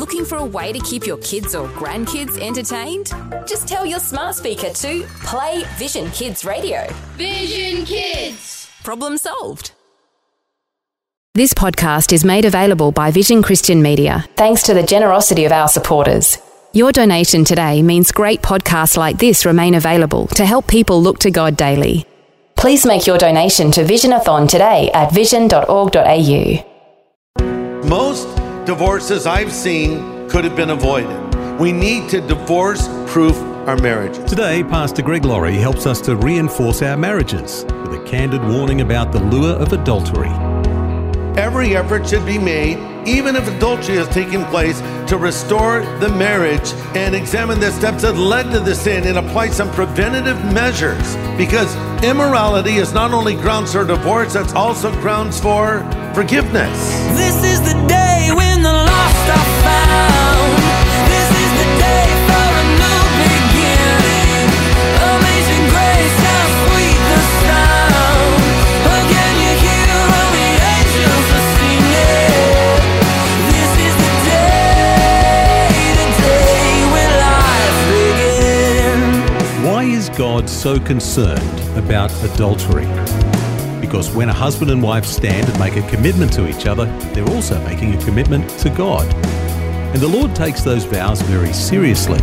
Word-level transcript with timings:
Looking 0.00 0.24
for 0.24 0.36
a 0.38 0.44
way 0.46 0.72
to 0.72 0.78
keep 0.78 1.06
your 1.06 1.18
kids 1.18 1.54
or 1.54 1.68
grandkids 1.68 2.40
entertained? 2.40 3.12
Just 3.46 3.68
tell 3.68 3.84
your 3.84 3.98
smart 3.98 4.34
speaker 4.34 4.70
to 4.70 5.02
play 5.24 5.62
Vision 5.76 6.10
Kids 6.12 6.42
Radio. 6.42 6.86
Vision 7.18 7.84
Kids. 7.84 8.70
Problem 8.82 9.18
solved. 9.18 9.72
This 11.34 11.52
podcast 11.52 12.14
is 12.14 12.24
made 12.24 12.46
available 12.46 12.92
by 12.92 13.10
Vision 13.10 13.42
Christian 13.42 13.82
Media 13.82 14.24
thanks 14.36 14.62
to 14.62 14.72
the 14.72 14.82
generosity 14.82 15.44
of 15.44 15.52
our 15.52 15.68
supporters. 15.68 16.38
Your 16.72 16.92
donation 16.92 17.44
today 17.44 17.82
means 17.82 18.10
great 18.10 18.40
podcasts 18.40 18.96
like 18.96 19.18
this 19.18 19.44
remain 19.44 19.74
available 19.74 20.28
to 20.28 20.46
help 20.46 20.66
people 20.66 21.02
look 21.02 21.18
to 21.18 21.30
God 21.30 21.58
daily. 21.58 22.06
Please 22.56 22.86
make 22.86 23.06
your 23.06 23.18
donation 23.18 23.70
to 23.72 23.84
Visionathon 23.84 24.48
today 24.48 24.90
at 24.94 25.12
vision.org.au. 25.12 26.64
Most 27.86 28.39
divorces 28.70 29.26
I've 29.26 29.52
seen 29.52 30.28
could 30.28 30.44
have 30.44 30.54
been 30.54 30.70
avoided. 30.70 31.58
We 31.58 31.72
need 31.72 32.08
to 32.10 32.20
divorce 32.20 32.86
proof 33.08 33.36
our 33.66 33.76
marriages. 33.78 34.22
Today, 34.30 34.62
Pastor 34.62 35.02
Greg 35.02 35.24
Laurie 35.24 35.56
helps 35.56 35.86
us 35.86 36.00
to 36.02 36.14
reinforce 36.14 36.80
our 36.80 36.96
marriages 36.96 37.64
with 37.64 38.00
a 38.00 38.04
candid 38.06 38.40
warning 38.44 38.80
about 38.80 39.10
the 39.10 39.18
lure 39.24 39.56
of 39.56 39.72
adultery. 39.72 40.30
Every 41.36 41.74
effort 41.74 42.08
should 42.08 42.24
be 42.24 42.38
made, 42.38 42.78
even 43.08 43.34
if 43.34 43.48
adultery 43.48 43.96
has 43.96 44.08
taken 44.10 44.44
place, 44.44 44.78
to 45.08 45.18
restore 45.18 45.80
the 45.98 46.08
marriage 46.10 46.72
and 46.94 47.12
examine 47.12 47.58
the 47.58 47.72
steps 47.72 48.02
that 48.02 48.14
led 48.14 48.52
to 48.52 48.60
the 48.60 48.76
sin 48.76 49.04
and 49.08 49.18
apply 49.18 49.48
some 49.48 49.72
preventative 49.72 50.38
measures. 50.54 51.16
Because 51.36 51.74
immorality 52.04 52.76
is 52.76 52.92
not 52.92 53.10
only 53.10 53.34
grounds 53.34 53.72
for 53.72 53.84
divorce, 53.84 54.34
that's 54.34 54.52
also 54.52 54.92
grounds 55.00 55.40
for 55.40 55.80
forgiveness. 56.14 56.78
This 57.16 57.34
is 57.42 57.60
the 57.62 57.84
day 57.88 58.09
God 80.20 80.50
so 80.50 80.78
concerned 80.78 81.78
about 81.78 82.12
adultery? 82.22 82.84
Because 83.80 84.14
when 84.14 84.28
a 84.28 84.34
husband 84.34 84.70
and 84.70 84.82
wife 84.82 85.06
stand 85.06 85.48
and 85.48 85.58
make 85.58 85.76
a 85.76 85.88
commitment 85.88 86.30
to 86.34 86.46
each 86.46 86.66
other, 86.66 86.84
they're 87.14 87.26
also 87.30 87.58
making 87.64 87.94
a 87.94 88.04
commitment 88.04 88.46
to 88.58 88.68
God. 88.68 89.10
And 89.94 89.96
the 89.96 90.06
Lord 90.06 90.36
takes 90.36 90.60
those 90.60 90.84
vows 90.84 91.22
very 91.22 91.54
seriously. 91.54 92.18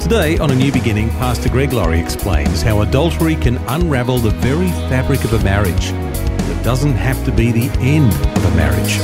Today, 0.00 0.38
on 0.38 0.50
A 0.50 0.54
New 0.54 0.72
Beginning, 0.72 1.10
Pastor 1.10 1.50
Greg 1.50 1.74
Laurie 1.74 2.00
explains 2.00 2.62
how 2.62 2.80
adultery 2.80 3.36
can 3.36 3.58
unravel 3.68 4.16
the 4.16 4.30
very 4.30 4.70
fabric 4.88 5.22
of 5.22 5.34
a 5.34 5.44
marriage. 5.44 5.90
It 5.92 6.64
doesn't 6.64 6.94
have 6.94 7.22
to 7.26 7.32
be 7.32 7.52
the 7.52 7.68
end 7.80 8.14
of 8.34 8.44
a 8.46 8.56
marriage. 8.56 8.98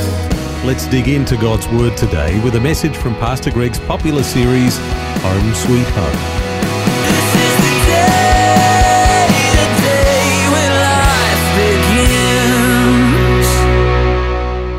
Let's 0.65 0.87
dig 0.87 1.07
into 1.07 1.37
God's 1.37 1.67
Word 1.67 1.95
today 1.95 2.43
with 2.43 2.55
a 2.55 2.59
message 2.59 2.97
from 2.97 3.13
Pastor 3.17 3.51
Greg's 3.51 3.79
popular 3.81 4.23
series, 4.23 4.75
Home 5.21 5.53
Sweet 5.53 5.87
Home. 5.89 6.48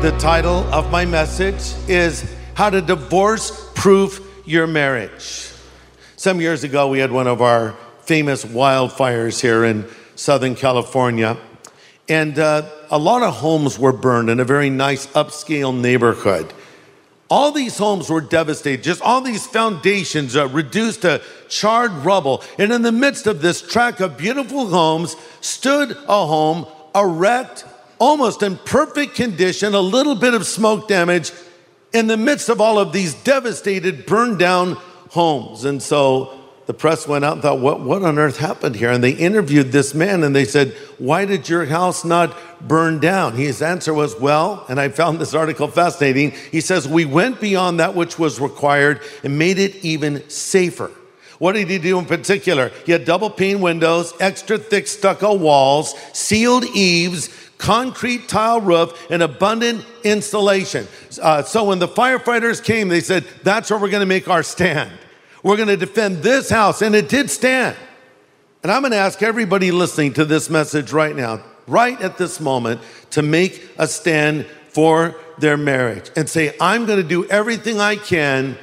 The 0.01 0.17
title 0.17 0.63
of 0.73 0.89
my 0.89 1.05
message 1.05 1.75
is 1.87 2.25
How 2.55 2.71
to 2.71 2.81
Divorce 2.81 3.69
Proof 3.75 4.19
Your 4.47 4.65
Marriage. 4.65 5.51
Some 6.15 6.41
years 6.41 6.63
ago, 6.63 6.87
we 6.87 6.97
had 6.97 7.11
one 7.11 7.27
of 7.27 7.39
our 7.39 7.75
famous 7.99 8.43
wildfires 8.43 9.39
here 9.39 9.63
in 9.63 9.87
Southern 10.15 10.55
California. 10.55 11.37
And 12.09 12.39
uh, 12.39 12.67
a 12.89 12.97
lot 12.97 13.21
of 13.21 13.35
homes 13.35 13.77
were 13.77 13.93
burned 13.93 14.31
in 14.31 14.39
a 14.39 14.43
very 14.43 14.71
nice 14.71 15.05
upscale 15.05 15.79
neighborhood. 15.79 16.51
All 17.29 17.51
these 17.51 17.77
homes 17.77 18.09
were 18.09 18.21
devastated, 18.21 18.83
just 18.83 19.03
all 19.03 19.21
these 19.21 19.45
foundations 19.45 20.35
uh, 20.35 20.47
reduced 20.47 21.03
to 21.03 21.21
charred 21.47 21.91
rubble. 21.91 22.43
And 22.57 22.71
in 22.71 22.81
the 22.81 22.91
midst 22.91 23.27
of 23.27 23.43
this 23.43 23.61
track 23.61 23.99
of 23.99 24.17
beautiful 24.17 24.65
homes 24.65 25.15
stood 25.41 25.91
a 25.91 26.25
home, 26.25 26.65
erect, 26.95 27.65
almost 28.01 28.41
in 28.41 28.57
perfect 28.57 29.13
condition, 29.13 29.75
a 29.75 29.79
little 29.79 30.15
bit 30.15 30.33
of 30.33 30.47
smoke 30.47 30.87
damage 30.87 31.31
in 31.93 32.07
the 32.07 32.17
midst 32.17 32.49
of 32.49 32.59
all 32.59 32.79
of 32.79 32.91
these 32.91 33.13
devastated, 33.13 34.07
burned 34.07 34.39
down 34.39 34.73
homes. 35.11 35.65
And 35.65 35.81
so 35.83 36.37
the 36.65 36.73
press 36.73 37.07
went 37.07 37.23
out 37.23 37.33
and 37.33 37.41
thought, 37.43 37.59
what, 37.59 37.81
what 37.81 38.01
on 38.01 38.17
earth 38.17 38.37
happened 38.37 38.75
here? 38.75 38.89
And 38.89 39.03
they 39.03 39.11
interviewed 39.11 39.71
this 39.71 39.93
man 39.93 40.23
and 40.23 40.35
they 40.35 40.45
said, 40.45 40.71
Why 40.97 41.25
did 41.25 41.47
your 41.47 41.65
house 41.65 42.03
not 42.03 42.35
burn 42.67 42.99
down? 42.99 43.33
His 43.33 43.61
answer 43.61 43.93
was, 43.93 44.19
Well, 44.19 44.65
and 44.67 44.79
I 44.79 44.89
found 44.89 45.19
this 45.19 45.35
article 45.35 45.67
fascinating. 45.67 46.31
He 46.51 46.61
says, 46.61 46.87
We 46.87 47.05
went 47.05 47.39
beyond 47.39 47.79
that 47.79 47.93
which 47.93 48.17
was 48.17 48.39
required 48.39 49.01
and 49.23 49.37
made 49.37 49.59
it 49.59 49.75
even 49.85 50.27
safer. 50.27 50.89
What 51.41 51.53
did 51.53 51.69
he 51.69 51.79
do 51.79 51.97
in 51.97 52.05
particular? 52.05 52.71
He 52.85 52.91
had 52.91 53.03
double 53.03 53.31
pane 53.31 53.61
windows, 53.61 54.13
extra 54.19 54.59
thick 54.59 54.85
stucco 54.85 55.33
walls, 55.33 55.95
sealed 56.13 56.65
eaves, 56.75 57.29
concrete 57.61 58.27
tile 58.27 58.59
roof, 58.59 59.07
and 59.09 59.23
abundant 59.23 59.85
insulation. 60.03 60.87
Uh, 61.21 61.43
so 61.43 61.63
when 61.63 61.79
the 61.79 61.87
firefighters 61.87 62.61
came, 62.61 62.89
they 62.89 62.99
said, 62.99 63.23
That's 63.43 63.69
where 63.69 63.79
we're 63.79 63.89
going 63.89 64.01
to 64.01 64.07
make 64.07 64.27
our 64.27 64.43
stand. 64.43 64.91
We're 65.43 65.55
going 65.55 65.69
to 65.69 65.77
defend 65.77 66.17
this 66.17 66.49
house. 66.49 66.81
And 66.81 66.93
it 66.93 67.07
did 67.07 67.29
stand. 67.29 67.77
And 68.63 68.71
I'm 68.71 68.81
going 68.81 68.91
to 68.91 68.97
ask 68.97 69.23
everybody 69.23 69.71
listening 69.71 70.13
to 70.13 70.25
this 70.25 70.49
message 70.49 70.91
right 70.91 71.15
now, 71.15 71.43
right 71.67 71.99
at 72.01 72.17
this 72.17 72.39
moment, 72.39 72.81
to 73.11 73.21
make 73.21 73.67
a 73.77 73.87
stand 73.87 74.45
for 74.69 75.15
their 75.39 75.57
marriage 75.57 76.11
and 76.15 76.29
say, 76.29 76.55
I'm 76.59 76.85
going 76.85 77.01
to 77.01 77.07
do 77.07 77.25
everything 77.27 77.79
I 77.79 77.95
can 77.95 78.57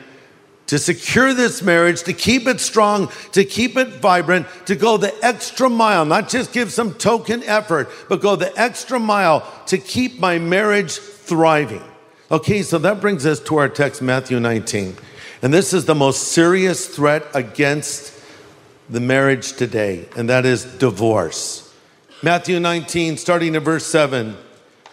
to 0.68 0.78
secure 0.78 1.34
this 1.34 1.62
marriage, 1.62 2.02
to 2.02 2.12
keep 2.12 2.46
it 2.46 2.60
strong, 2.60 3.10
to 3.32 3.44
keep 3.44 3.76
it 3.76 3.88
vibrant, 3.88 4.46
to 4.66 4.76
go 4.76 4.96
the 4.96 5.14
extra 5.24 5.68
mile, 5.68 6.04
not 6.04 6.28
just 6.28 6.52
give 6.52 6.70
some 6.72 6.94
token 6.94 7.42
effort, 7.44 7.88
but 8.08 8.20
go 8.20 8.36
the 8.36 8.56
extra 8.58 8.98
mile 8.98 9.50
to 9.66 9.78
keep 9.78 10.20
my 10.20 10.38
marriage 10.38 10.92
thriving. 10.92 11.82
Okay, 12.30 12.62
so 12.62 12.78
that 12.78 13.00
brings 13.00 13.24
us 13.24 13.40
to 13.40 13.56
our 13.56 13.68
text, 13.70 14.02
Matthew 14.02 14.38
19. 14.38 14.94
And 15.40 15.54
this 15.54 15.72
is 15.72 15.86
the 15.86 15.94
most 15.94 16.28
serious 16.28 16.86
threat 16.86 17.24
against 17.32 18.12
the 18.90 19.00
marriage 19.00 19.52
today, 19.52 20.06
and 20.16 20.28
that 20.28 20.44
is 20.44 20.64
divorce. 20.64 21.74
Matthew 22.22 22.60
19, 22.60 23.16
starting 23.16 23.56
at 23.56 23.62
verse 23.62 23.86
7. 23.86 24.36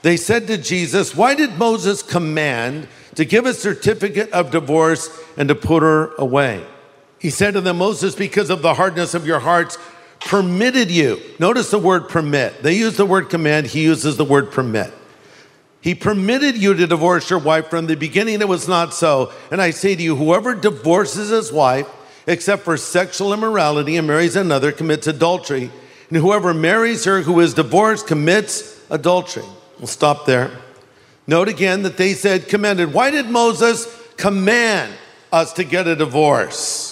They 0.03 0.15
said 0.15 0.47
to 0.47 0.57
Jesus, 0.57 1.15
Why 1.15 1.35
did 1.35 1.57
Moses 1.57 2.03
command 2.03 2.87
to 3.15 3.25
give 3.25 3.45
a 3.45 3.53
certificate 3.53 4.31
of 4.31 4.51
divorce 4.51 5.09
and 5.37 5.49
to 5.49 5.55
put 5.55 5.83
her 5.83 6.13
away? 6.15 6.65
He 7.19 7.29
said 7.29 7.55
to 7.55 7.61
them, 7.61 7.77
Moses, 7.77 8.15
because 8.15 8.49
of 8.49 8.61
the 8.61 8.73
hardness 8.75 9.13
of 9.13 9.25
your 9.25 9.39
hearts, 9.39 9.77
permitted 10.19 10.91
you. 10.91 11.19
Notice 11.39 11.71
the 11.71 11.79
word 11.79 12.09
permit. 12.09 12.61
They 12.61 12.73
use 12.73 12.97
the 12.97 13.05
word 13.05 13.29
command, 13.29 13.67
he 13.67 13.83
uses 13.83 14.17
the 14.17 14.25
word 14.25 14.51
permit. 14.51 14.93
He 15.81 15.93
permitted 15.93 16.57
you 16.57 16.73
to 16.73 16.87
divorce 16.87 17.29
your 17.29 17.37
wife. 17.37 17.67
From 17.67 17.85
the 17.85 17.95
beginning, 17.95 18.41
it 18.41 18.47
was 18.47 18.67
not 18.67 18.95
so. 18.95 19.31
And 19.51 19.61
I 19.61 19.69
say 19.69 19.95
to 19.95 20.01
you, 20.01 20.15
whoever 20.15 20.55
divorces 20.55 21.29
his 21.29 21.51
wife, 21.51 21.87
except 22.25 22.63
for 22.63 22.75
sexual 22.75 23.31
immorality, 23.33 23.95
and 23.95 24.07
marries 24.07 24.35
another, 24.35 24.71
commits 24.71 25.05
adultery. 25.05 25.69
And 26.09 26.17
whoever 26.17 26.55
marries 26.55 27.05
her 27.05 27.21
who 27.21 27.39
is 27.39 27.53
divorced 27.53 28.07
commits 28.07 28.81
adultery. 28.89 29.45
We'll 29.77 29.85
stop 29.85 30.25
there. 30.25 30.49
Note 31.27 31.47
again 31.47 31.83
that 31.83 31.97
they 31.97 32.13
said 32.13 32.47
commanded. 32.47 32.93
Why 32.93 33.11
did 33.11 33.27
Moses 33.27 33.87
command 34.17 34.93
us 35.31 35.53
to 35.53 35.63
get 35.63 35.87
a 35.87 35.95
divorce? 35.95 36.91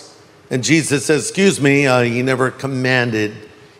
And 0.50 0.63
Jesus 0.63 1.06
says, 1.06 1.30
Excuse 1.30 1.62
me, 1.62 1.88
uh, 1.88 2.02
he 2.02 2.22
never 2.22 2.52
commanded, 2.52 3.34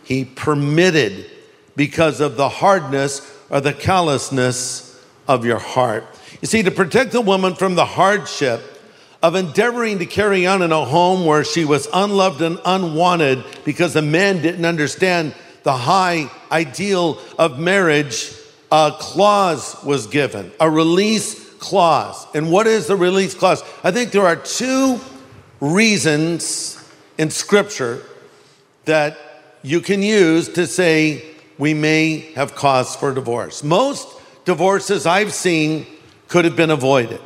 he 0.04 0.24
permitted 0.24 1.30
because 1.76 2.20
of 2.20 2.36
the 2.36 2.48
hardness 2.48 3.20
or 3.50 3.60
the 3.60 3.72
callousness 3.72 5.02
of 5.26 5.44
your 5.44 5.58
heart. 5.58 6.04
You 6.40 6.46
see, 6.46 6.62
to 6.62 6.70
protect 6.70 7.12
the 7.12 7.20
woman 7.20 7.54
from 7.54 7.74
the 7.74 7.84
hardship 7.84 8.60
of 9.22 9.34
endeavoring 9.34 9.98
to 10.00 10.06
carry 10.06 10.46
on 10.46 10.62
in 10.62 10.70
a 10.70 10.84
home 10.84 11.24
where 11.24 11.44
she 11.44 11.64
was 11.64 11.88
unloved 11.92 12.42
and 12.42 12.60
unwanted 12.64 13.42
because 13.64 13.94
the 13.94 14.02
man 14.02 14.42
didn't 14.42 14.66
understand 14.66 15.34
the 15.62 15.72
high 15.72 16.30
ideal 16.52 17.18
of 17.38 17.58
marriage, 17.58 18.30
a 18.70 18.92
clause 18.98 19.76
was 19.84 20.06
given, 20.06 20.52
a 20.60 20.70
release 20.70 21.52
clause. 21.54 22.26
And 22.34 22.50
what 22.50 22.66
is 22.66 22.86
the 22.86 22.96
release 22.96 23.34
clause? 23.34 23.62
I 23.82 23.90
think 23.90 24.12
there 24.12 24.26
are 24.26 24.36
two 24.36 25.00
reasons 25.60 26.82
in 27.18 27.30
Scripture 27.30 28.02
that 28.84 29.16
you 29.62 29.80
can 29.80 30.02
use 30.02 30.48
to 30.50 30.66
say 30.66 31.24
we 31.58 31.72
may 31.72 32.18
have 32.34 32.54
cause 32.54 32.96
for 32.96 33.14
divorce. 33.14 33.62
Most 33.62 34.08
divorces 34.44 35.06
I've 35.06 35.32
seen 35.32 35.86
could 36.28 36.44
have 36.44 36.56
been 36.56 36.70
avoided. 36.70 37.20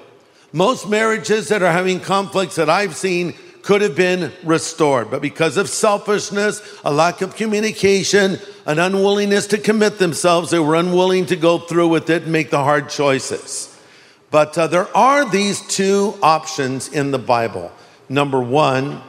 Most 0.53 0.89
marriages 0.89 1.49
that 1.49 1.63
are 1.63 1.73
having 1.73 2.01
conflicts 2.01 2.57
that 2.57 2.71
I've 2.71 2.97
seen 2.97 3.35
could 3.69 3.83
have 3.83 3.95
been 3.95 4.33
restored, 4.45 5.11
but 5.11 5.21
because 5.21 5.59
of 5.59 5.69
selfishness, 5.69 6.63
a 6.87 6.91
lack 6.91 7.21
of 7.21 7.37
communication, 7.37 8.39
an 8.65 8.79
unwillingness 8.79 9.47
to 9.47 9.59
commit 9.59 9.99
themselves, 9.99 10.51
they 10.51 10.59
were 10.59 10.75
unwilling 10.75 11.27
to 11.27 11.37
go 11.37 11.59
through 11.59 11.87
with 11.87 12.09
it 12.09 12.23
and 12.23 12.33
make 12.33 12.49
the 12.49 12.65
hard 12.65 12.89
choices. 12.89 13.79
But 14.31 14.57
uh, 14.57 14.69
there 14.69 14.89
are 14.97 15.29
these 15.29 15.61
two 15.67 16.15
options 16.23 16.89
in 16.89 17.11
the 17.11 17.19
Bible. 17.19 17.71
Number 18.09 18.41
one 18.41 19.03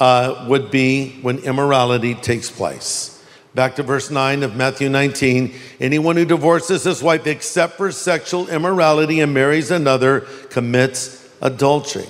uh, 0.00 0.44
would 0.48 0.72
be 0.72 1.10
when 1.22 1.38
immorality 1.38 2.16
takes 2.16 2.50
place. 2.50 3.24
Back 3.54 3.76
to 3.76 3.84
verse 3.84 4.10
9 4.10 4.42
of 4.42 4.56
Matthew 4.56 4.88
19. 4.88 5.54
Anyone 5.78 6.16
who 6.16 6.24
divorces 6.24 6.82
his 6.82 7.00
wife 7.00 7.28
except 7.28 7.74
for 7.74 7.92
sexual 7.92 8.48
immorality 8.48 9.20
and 9.20 9.32
marries 9.32 9.70
another 9.70 10.22
commits 10.50 11.30
adultery. 11.40 12.08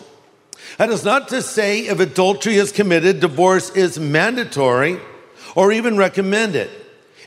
That 0.79 0.91
is 0.91 1.05
not 1.05 1.29
to 1.29 1.43
say 1.43 1.81
if 1.87 2.01
adultery 2.01 2.57
is 2.57 2.73
committed, 2.73 3.21
divorce 3.21 3.71
is 3.71 3.99
mandatory 3.99 4.99
or 5.55 5.73
even 5.73 5.97
recommended. 5.97 6.71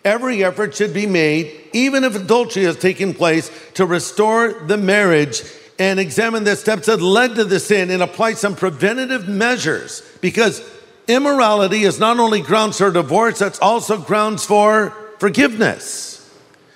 Every 0.04 0.44
effort 0.44 0.76
should 0.76 0.94
be 0.94 1.06
made, 1.06 1.70
even 1.74 2.04
if 2.04 2.16
adultery 2.16 2.64
has 2.64 2.78
taken 2.78 3.14
place, 3.14 3.52
to 3.74 3.86
restore 3.86 4.54
the 4.54 4.78
marriage 4.78 5.42
and 5.80 6.00
examine 6.00 6.44
the 6.44 6.56
steps 6.56 6.88
that 6.88 7.02
led 7.02 7.36
to 7.36 7.44
the 7.44 7.60
sin 7.60 7.90
and 7.90 8.02
apply 8.02 8.34
some 8.34 8.56
preventative 8.56 9.28
measures 9.28 10.02
because 10.22 10.68
immorality 11.08 11.84
is 11.84 12.00
not 12.00 12.20
only 12.20 12.42
grounds 12.42 12.78
for 12.78 12.92
divorce, 12.92 13.40
that's 13.40 13.60
also 13.60 13.98
grounds 13.98 14.46
for 14.46 14.92
forgiveness. 15.20 16.14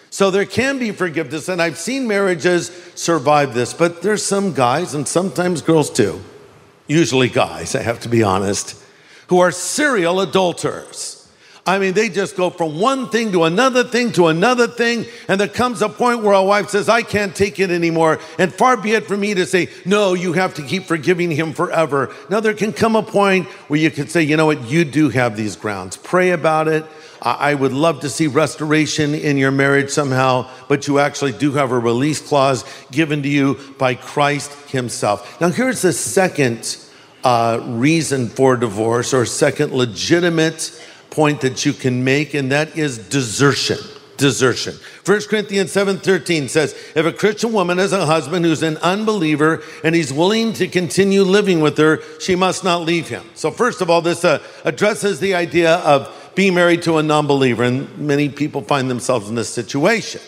So 0.09 0.29
there 0.29 0.45
can 0.45 0.77
be 0.77 0.91
forgiveness, 0.91 1.47
and 1.47 1.61
I've 1.61 1.77
seen 1.77 2.07
marriages 2.07 2.69
survive 2.95 3.53
this, 3.53 3.73
but 3.73 4.01
there's 4.01 4.25
some 4.25 4.53
guys 4.53 4.93
and 4.93 5.07
sometimes 5.07 5.61
girls 5.61 5.89
too, 5.89 6.21
usually 6.91 7.29
guys, 7.29 7.73
I 7.73 7.81
have 7.81 8.01
to 8.01 8.09
be 8.09 8.21
honest, 8.21 8.75
who 9.27 9.39
are 9.39 9.51
serial 9.51 10.19
adulterers. 10.19 11.20
I 11.65 11.77
mean, 11.77 11.93
they 11.93 12.09
just 12.09 12.35
go 12.35 12.49
from 12.49 12.79
one 12.79 13.09
thing 13.09 13.31
to 13.33 13.43
another 13.43 13.83
thing 13.83 14.11
to 14.13 14.27
another 14.27 14.67
thing. 14.67 15.05
And 15.27 15.39
there 15.39 15.47
comes 15.47 15.83
a 15.83 15.89
point 15.89 16.23
where 16.23 16.33
a 16.33 16.43
wife 16.43 16.69
says, 16.69 16.89
I 16.89 17.03
can't 17.03 17.35
take 17.35 17.59
it 17.59 17.69
anymore. 17.69 18.19
And 18.39 18.51
far 18.51 18.77
be 18.77 18.93
it 18.93 19.05
from 19.05 19.19
me 19.19 19.35
to 19.35 19.45
say, 19.45 19.69
no, 19.85 20.15
you 20.15 20.33
have 20.33 20.55
to 20.55 20.63
keep 20.63 20.85
forgiving 20.85 21.29
him 21.29 21.53
forever. 21.53 22.13
Now, 22.29 22.39
there 22.39 22.55
can 22.55 22.73
come 22.73 22.95
a 22.95 23.03
point 23.03 23.47
where 23.67 23.79
you 23.79 23.91
can 23.91 24.07
say, 24.07 24.23
you 24.23 24.37
know 24.37 24.47
what, 24.47 24.69
you 24.69 24.83
do 24.85 25.09
have 25.09 25.37
these 25.37 25.55
grounds. 25.55 25.97
Pray 25.97 26.31
about 26.31 26.67
it. 26.67 26.83
I 27.23 27.53
would 27.53 27.71
love 27.71 27.99
to 27.99 28.09
see 28.09 28.25
restoration 28.25 29.13
in 29.13 29.37
your 29.37 29.51
marriage 29.51 29.91
somehow, 29.91 30.49
but 30.67 30.87
you 30.87 30.97
actually 30.97 31.33
do 31.33 31.51
have 31.51 31.71
a 31.71 31.77
release 31.77 32.19
clause 32.19 32.65
given 32.89 33.21
to 33.21 33.29
you 33.29 33.59
by 33.77 33.93
Christ 33.93 34.51
Himself. 34.71 35.39
Now, 35.39 35.49
here's 35.49 35.83
the 35.83 35.93
second 35.93 36.77
uh, 37.23 37.59
reason 37.63 38.27
for 38.27 38.57
divorce, 38.57 39.13
or 39.13 39.25
second 39.25 39.71
legitimate 39.71 40.71
point 41.11 41.41
that 41.41 41.65
you 41.65 41.73
can 41.73 42.03
make, 42.03 42.33
and 42.33 42.51
that 42.51 42.75
is 42.75 42.97
desertion. 42.97 43.77
Desertion. 44.17 44.75
1 45.05 45.21
Corinthians 45.29 45.71
7:13 45.73 46.49
says, 46.49 46.73
if 46.95 47.05
a 47.05 47.11
Christian 47.11 47.51
woman 47.53 47.77
has 47.77 47.91
a 47.91 48.05
husband 48.05 48.45
who's 48.45 48.63
an 48.63 48.77
unbeliever 48.77 49.61
and 49.83 49.95
he's 49.95 50.13
willing 50.13 50.53
to 50.53 50.67
continue 50.67 51.23
living 51.23 51.59
with 51.59 51.77
her, 51.77 51.99
she 52.19 52.35
must 52.35 52.63
not 52.63 52.81
leave 52.81 53.09
him. 53.09 53.23
So 53.33 53.51
first 53.51 53.81
of 53.81 53.89
all, 53.89 54.01
this 54.01 54.23
uh, 54.23 54.41
addresses 54.63 55.19
the 55.19 55.35
idea 55.35 55.75
of 55.77 56.31
being 56.35 56.53
married 56.53 56.83
to 56.83 56.97
a 56.97 57.03
non-believer, 57.03 57.63
and 57.63 57.97
many 57.97 58.29
people 58.29 58.61
find 58.61 58.89
themselves 58.89 59.27
in 59.27 59.35
this 59.35 59.49
situation. 59.49 60.21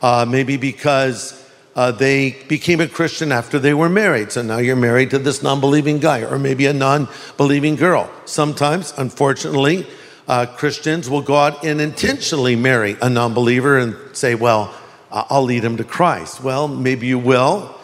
Uh, 0.00 0.24
maybe 0.28 0.56
because 0.56 1.42
uh, 1.74 1.90
they 1.92 2.32
became 2.48 2.80
a 2.80 2.88
Christian 2.88 3.32
after 3.32 3.58
they 3.58 3.74
were 3.74 3.88
married. 3.88 4.32
So 4.32 4.42
now 4.42 4.58
you're 4.58 4.76
married 4.76 5.10
to 5.10 5.18
this 5.18 5.42
non 5.42 5.60
believing 5.60 5.98
guy, 5.98 6.22
or 6.22 6.38
maybe 6.38 6.66
a 6.66 6.72
non 6.72 7.08
believing 7.36 7.76
girl. 7.76 8.10
Sometimes, 8.24 8.92
unfortunately, 8.96 9.86
uh, 10.28 10.46
Christians 10.46 11.10
will 11.10 11.22
go 11.22 11.36
out 11.36 11.64
and 11.64 11.80
intentionally 11.80 12.56
marry 12.56 12.96
a 13.02 13.10
non 13.10 13.34
believer 13.34 13.78
and 13.78 13.96
say, 14.16 14.34
Well, 14.34 14.74
I'll 15.10 15.42
lead 15.42 15.64
him 15.64 15.76
to 15.76 15.84
Christ. 15.84 16.42
Well, 16.42 16.68
maybe 16.68 17.06
you 17.06 17.18
will, 17.18 17.74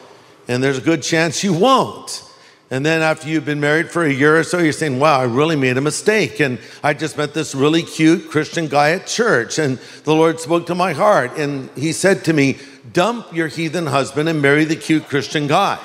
and 0.47 0.63
there's 0.63 0.79
a 0.79 0.83
good 0.83 1.03
chance 1.03 1.45
you 1.45 1.53
won't. 1.53 2.25
And 2.71 2.85
then 2.85 3.01
after 3.01 3.29
you've 3.29 3.47
been 3.47 3.61
married 3.61 3.91
for 3.91 4.05
a 4.05 4.13
year 4.13 4.39
or 4.39 4.45
so, 4.45 4.59
you're 4.59 4.73
saying, 4.73 4.99
wow, 4.99 5.21
I 5.21 5.25
really 5.25 5.57
made 5.57 5.79
a 5.79 5.81
mistake. 5.81 6.39
And 6.39 6.59
I 6.85 6.93
just 6.93 7.17
met 7.17 7.33
this 7.33 7.55
really 7.55 7.83
cute 7.83 8.31
Christian 8.31 8.69
guy 8.69 8.91
at 8.91 9.07
church. 9.07 9.59
And 9.59 9.79
the 10.05 10.15
Lord 10.15 10.39
spoke 10.39 10.67
to 10.67 10.75
my 10.75 10.93
heart. 10.93 11.39
And 11.39 11.71
he 11.71 11.93
said 11.93 12.25
to 12.25 12.35
me, 12.35 12.59
dump 12.93 13.33
your 13.33 13.49
heathen 13.49 13.87
husband 13.87 14.29
and 14.29 14.43
marry 14.43 14.65
the 14.65 14.77
cute 14.77 15.09
Christian 15.09 15.47
guy. 15.47 15.79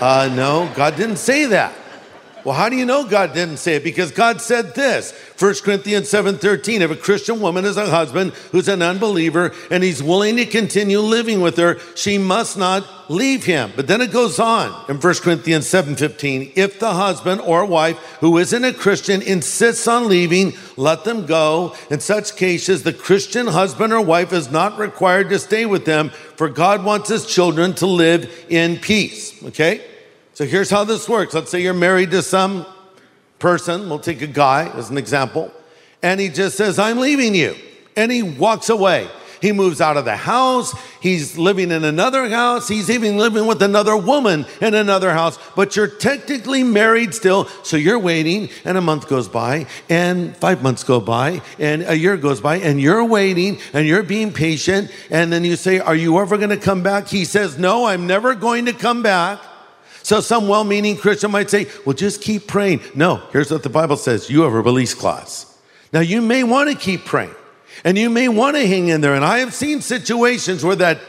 Uh, 0.00 0.30
no, 0.34 0.72
God 0.74 0.96
didn't 0.96 1.16
say 1.16 1.44
that. 1.46 1.74
Well, 2.44 2.54
how 2.54 2.68
do 2.68 2.76
you 2.76 2.86
know 2.86 3.04
God 3.04 3.34
didn't 3.34 3.58
say 3.58 3.76
it? 3.76 3.84
Because 3.84 4.10
God 4.10 4.40
said 4.40 4.74
this. 4.74 5.12
1 5.38 5.62
Corinthians 5.62 6.08
7:13, 6.08 6.82
if 6.82 6.90
a 6.90 6.96
Christian 6.96 7.40
woman 7.40 7.64
has 7.64 7.76
a 7.76 7.90
husband 7.90 8.32
who's 8.52 8.68
an 8.68 8.82
unbeliever 8.82 9.52
and 9.70 9.82
he's 9.82 10.02
willing 10.02 10.36
to 10.36 10.46
continue 10.46 11.00
living 11.00 11.40
with 11.40 11.56
her, 11.56 11.78
she 11.94 12.16
must 12.18 12.56
not 12.56 13.10
leave 13.10 13.44
him. 13.44 13.72
But 13.74 13.86
then 13.86 14.00
it 14.00 14.12
goes 14.12 14.38
on 14.38 14.74
in 14.88 14.98
1 14.98 15.22
Corinthians 15.22 15.66
7:15, 15.66 16.52
if 16.54 16.78
the 16.78 16.94
husband 16.94 17.40
or 17.40 17.64
wife 17.64 17.96
who 18.20 18.38
isn't 18.38 18.64
a 18.64 18.72
Christian 18.72 19.22
insists 19.22 19.86
on 19.86 20.08
leaving, 20.08 20.54
let 20.76 21.04
them 21.04 21.26
go. 21.26 21.74
In 21.90 22.00
such 22.00 22.36
cases, 22.36 22.82
the 22.82 22.92
Christian 22.92 23.48
husband 23.48 23.92
or 23.92 24.00
wife 24.00 24.32
is 24.32 24.50
not 24.50 24.78
required 24.78 25.28
to 25.30 25.38
stay 25.38 25.66
with 25.66 25.84
them, 25.84 26.10
for 26.36 26.48
God 26.48 26.84
wants 26.84 27.08
his 27.08 27.26
children 27.26 27.74
to 27.74 27.86
live 27.86 28.30
in 28.48 28.76
peace. 28.76 29.34
Okay? 29.44 29.80
So 30.38 30.46
here's 30.46 30.70
how 30.70 30.84
this 30.84 31.08
works. 31.08 31.34
Let's 31.34 31.50
say 31.50 31.62
you're 31.62 31.74
married 31.74 32.12
to 32.12 32.22
some 32.22 32.64
person. 33.40 33.88
We'll 33.88 33.98
take 33.98 34.22
a 34.22 34.28
guy 34.28 34.68
as 34.76 34.88
an 34.88 34.96
example. 34.96 35.50
And 36.00 36.20
he 36.20 36.28
just 36.28 36.56
says, 36.56 36.78
I'm 36.78 36.98
leaving 36.98 37.34
you. 37.34 37.56
And 37.96 38.12
he 38.12 38.22
walks 38.22 38.70
away. 38.70 39.08
He 39.42 39.50
moves 39.50 39.80
out 39.80 39.96
of 39.96 40.04
the 40.04 40.14
house. 40.14 40.72
He's 41.00 41.36
living 41.36 41.72
in 41.72 41.82
another 41.82 42.28
house. 42.28 42.68
He's 42.68 42.88
even 42.88 43.16
living 43.16 43.48
with 43.48 43.62
another 43.62 43.96
woman 43.96 44.46
in 44.60 44.74
another 44.74 45.12
house. 45.12 45.40
But 45.56 45.74
you're 45.74 45.88
technically 45.88 46.62
married 46.62 47.16
still. 47.16 47.46
So 47.64 47.76
you're 47.76 47.98
waiting, 47.98 48.48
and 48.64 48.78
a 48.78 48.80
month 48.80 49.08
goes 49.08 49.28
by, 49.28 49.66
and 49.88 50.36
five 50.36 50.62
months 50.62 50.84
go 50.84 51.00
by, 51.00 51.42
and 51.58 51.82
a 51.82 51.98
year 51.98 52.16
goes 52.16 52.40
by, 52.40 52.58
and 52.58 52.80
you're 52.80 53.04
waiting, 53.04 53.58
and 53.72 53.88
you're 53.88 54.04
being 54.04 54.32
patient. 54.32 54.92
And 55.10 55.32
then 55.32 55.42
you 55.42 55.56
say, 55.56 55.80
Are 55.80 55.96
you 55.96 56.16
ever 56.20 56.36
going 56.36 56.50
to 56.50 56.56
come 56.56 56.84
back? 56.84 57.08
He 57.08 57.24
says, 57.24 57.58
No, 57.58 57.86
I'm 57.86 58.06
never 58.06 58.36
going 58.36 58.66
to 58.66 58.72
come 58.72 59.02
back. 59.02 59.40
So 60.02 60.20
some 60.20 60.48
well 60.48 60.64
meaning 60.64 60.96
Christian 60.96 61.30
might 61.30 61.50
say, 61.50 61.66
well, 61.84 61.94
just 61.94 62.22
keep 62.22 62.46
praying. 62.46 62.80
No, 62.94 63.16
here's 63.32 63.50
what 63.50 63.62
the 63.62 63.68
Bible 63.68 63.96
says 63.96 64.30
you 64.30 64.42
have 64.42 64.52
a 64.52 64.60
release 64.60 64.94
clause. 64.94 65.46
Now, 65.92 66.00
you 66.00 66.20
may 66.20 66.44
want 66.44 66.70
to 66.70 66.76
keep 66.76 67.04
praying 67.04 67.34
and 67.84 67.96
you 67.96 68.10
may 68.10 68.28
want 68.28 68.56
to 68.56 68.66
hang 68.66 68.88
in 68.88 69.00
there. 69.00 69.14
And 69.14 69.24
I 69.24 69.38
have 69.38 69.54
seen 69.54 69.80
situations 69.80 70.64
where 70.64 70.76
that 70.76 71.00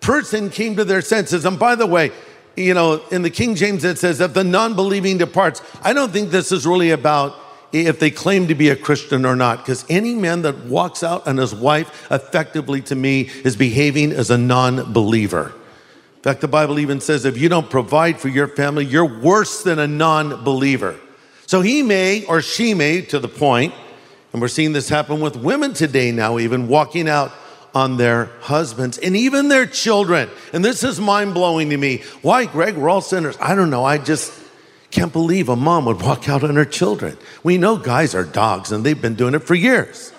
person 0.00 0.50
came 0.50 0.76
to 0.76 0.84
their 0.84 1.00
senses. 1.00 1.44
And 1.44 1.58
by 1.58 1.74
the 1.74 1.86
way, 1.86 2.12
you 2.56 2.74
know, 2.74 3.02
in 3.10 3.22
the 3.22 3.30
King 3.30 3.54
James, 3.54 3.84
it 3.84 3.98
says, 3.98 4.20
if 4.20 4.34
the 4.34 4.44
non 4.44 4.74
believing 4.74 5.18
departs. 5.18 5.60
I 5.82 5.92
don't 5.92 6.12
think 6.12 6.30
this 6.30 6.52
is 6.52 6.66
really 6.66 6.90
about 6.90 7.36
if 7.72 7.98
they 7.98 8.10
claim 8.10 8.48
to 8.48 8.54
be 8.54 8.70
a 8.70 8.76
Christian 8.76 9.26
or 9.26 9.36
not, 9.36 9.58
because 9.58 9.84
any 9.90 10.14
man 10.14 10.42
that 10.42 10.64
walks 10.64 11.02
out 11.02 11.26
and 11.26 11.38
his 11.38 11.54
wife 11.54 12.10
effectively 12.10 12.80
to 12.82 12.94
me 12.94 13.28
is 13.44 13.56
behaving 13.56 14.12
as 14.12 14.30
a 14.30 14.38
non 14.38 14.92
believer. 14.92 15.52
In 16.26 16.32
fact, 16.32 16.40
the 16.40 16.48
Bible 16.48 16.80
even 16.80 17.00
says 17.00 17.24
if 17.24 17.38
you 17.38 17.48
don't 17.48 17.70
provide 17.70 18.18
for 18.18 18.26
your 18.26 18.48
family, 18.48 18.84
you're 18.84 19.20
worse 19.20 19.62
than 19.62 19.78
a 19.78 19.86
non 19.86 20.42
believer. 20.42 20.96
So 21.46 21.60
he 21.60 21.84
may 21.84 22.24
or 22.24 22.42
she 22.42 22.74
may, 22.74 23.02
to 23.02 23.20
the 23.20 23.28
point, 23.28 23.72
and 24.32 24.42
we're 24.42 24.48
seeing 24.48 24.72
this 24.72 24.88
happen 24.88 25.20
with 25.20 25.36
women 25.36 25.72
today 25.72 26.10
now, 26.10 26.40
even 26.40 26.66
walking 26.66 27.08
out 27.08 27.32
on 27.76 27.96
their 27.96 28.24
husbands 28.40 28.98
and 28.98 29.14
even 29.14 29.46
their 29.46 29.66
children. 29.66 30.28
And 30.52 30.64
this 30.64 30.82
is 30.82 31.00
mind 31.00 31.32
blowing 31.32 31.70
to 31.70 31.76
me. 31.76 32.02
Why, 32.22 32.46
Greg? 32.46 32.74
We're 32.74 32.88
all 32.88 33.02
sinners. 33.02 33.36
I 33.40 33.54
don't 33.54 33.70
know. 33.70 33.84
I 33.84 33.98
just 33.98 34.32
can't 34.90 35.12
believe 35.12 35.48
a 35.48 35.54
mom 35.54 35.84
would 35.84 36.02
walk 36.02 36.28
out 36.28 36.42
on 36.42 36.56
her 36.56 36.64
children. 36.64 37.16
We 37.44 37.56
know 37.56 37.76
guys 37.76 38.16
are 38.16 38.24
dogs 38.24 38.72
and 38.72 38.82
they've 38.82 39.00
been 39.00 39.14
doing 39.14 39.34
it 39.36 39.44
for 39.44 39.54
years. 39.54 40.12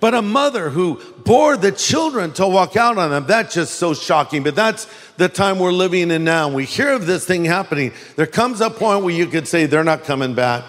But 0.00 0.14
a 0.14 0.22
mother 0.22 0.70
who 0.70 1.00
bore 1.24 1.56
the 1.56 1.72
children 1.72 2.32
to 2.34 2.46
walk 2.46 2.76
out 2.76 2.98
on 2.98 3.10
them, 3.10 3.26
that's 3.26 3.54
just 3.54 3.74
so 3.74 3.94
shocking. 3.94 4.42
But 4.42 4.54
that's 4.54 4.86
the 5.16 5.28
time 5.28 5.58
we're 5.58 5.72
living 5.72 6.10
in 6.10 6.24
now. 6.24 6.48
We 6.48 6.64
hear 6.64 6.92
of 6.92 7.06
this 7.06 7.24
thing 7.24 7.44
happening. 7.44 7.92
There 8.16 8.26
comes 8.26 8.60
a 8.60 8.70
point 8.70 9.04
where 9.04 9.14
you 9.14 9.26
could 9.26 9.48
say 9.48 9.66
they're 9.66 9.84
not 9.84 10.04
coming 10.04 10.34
back. 10.34 10.64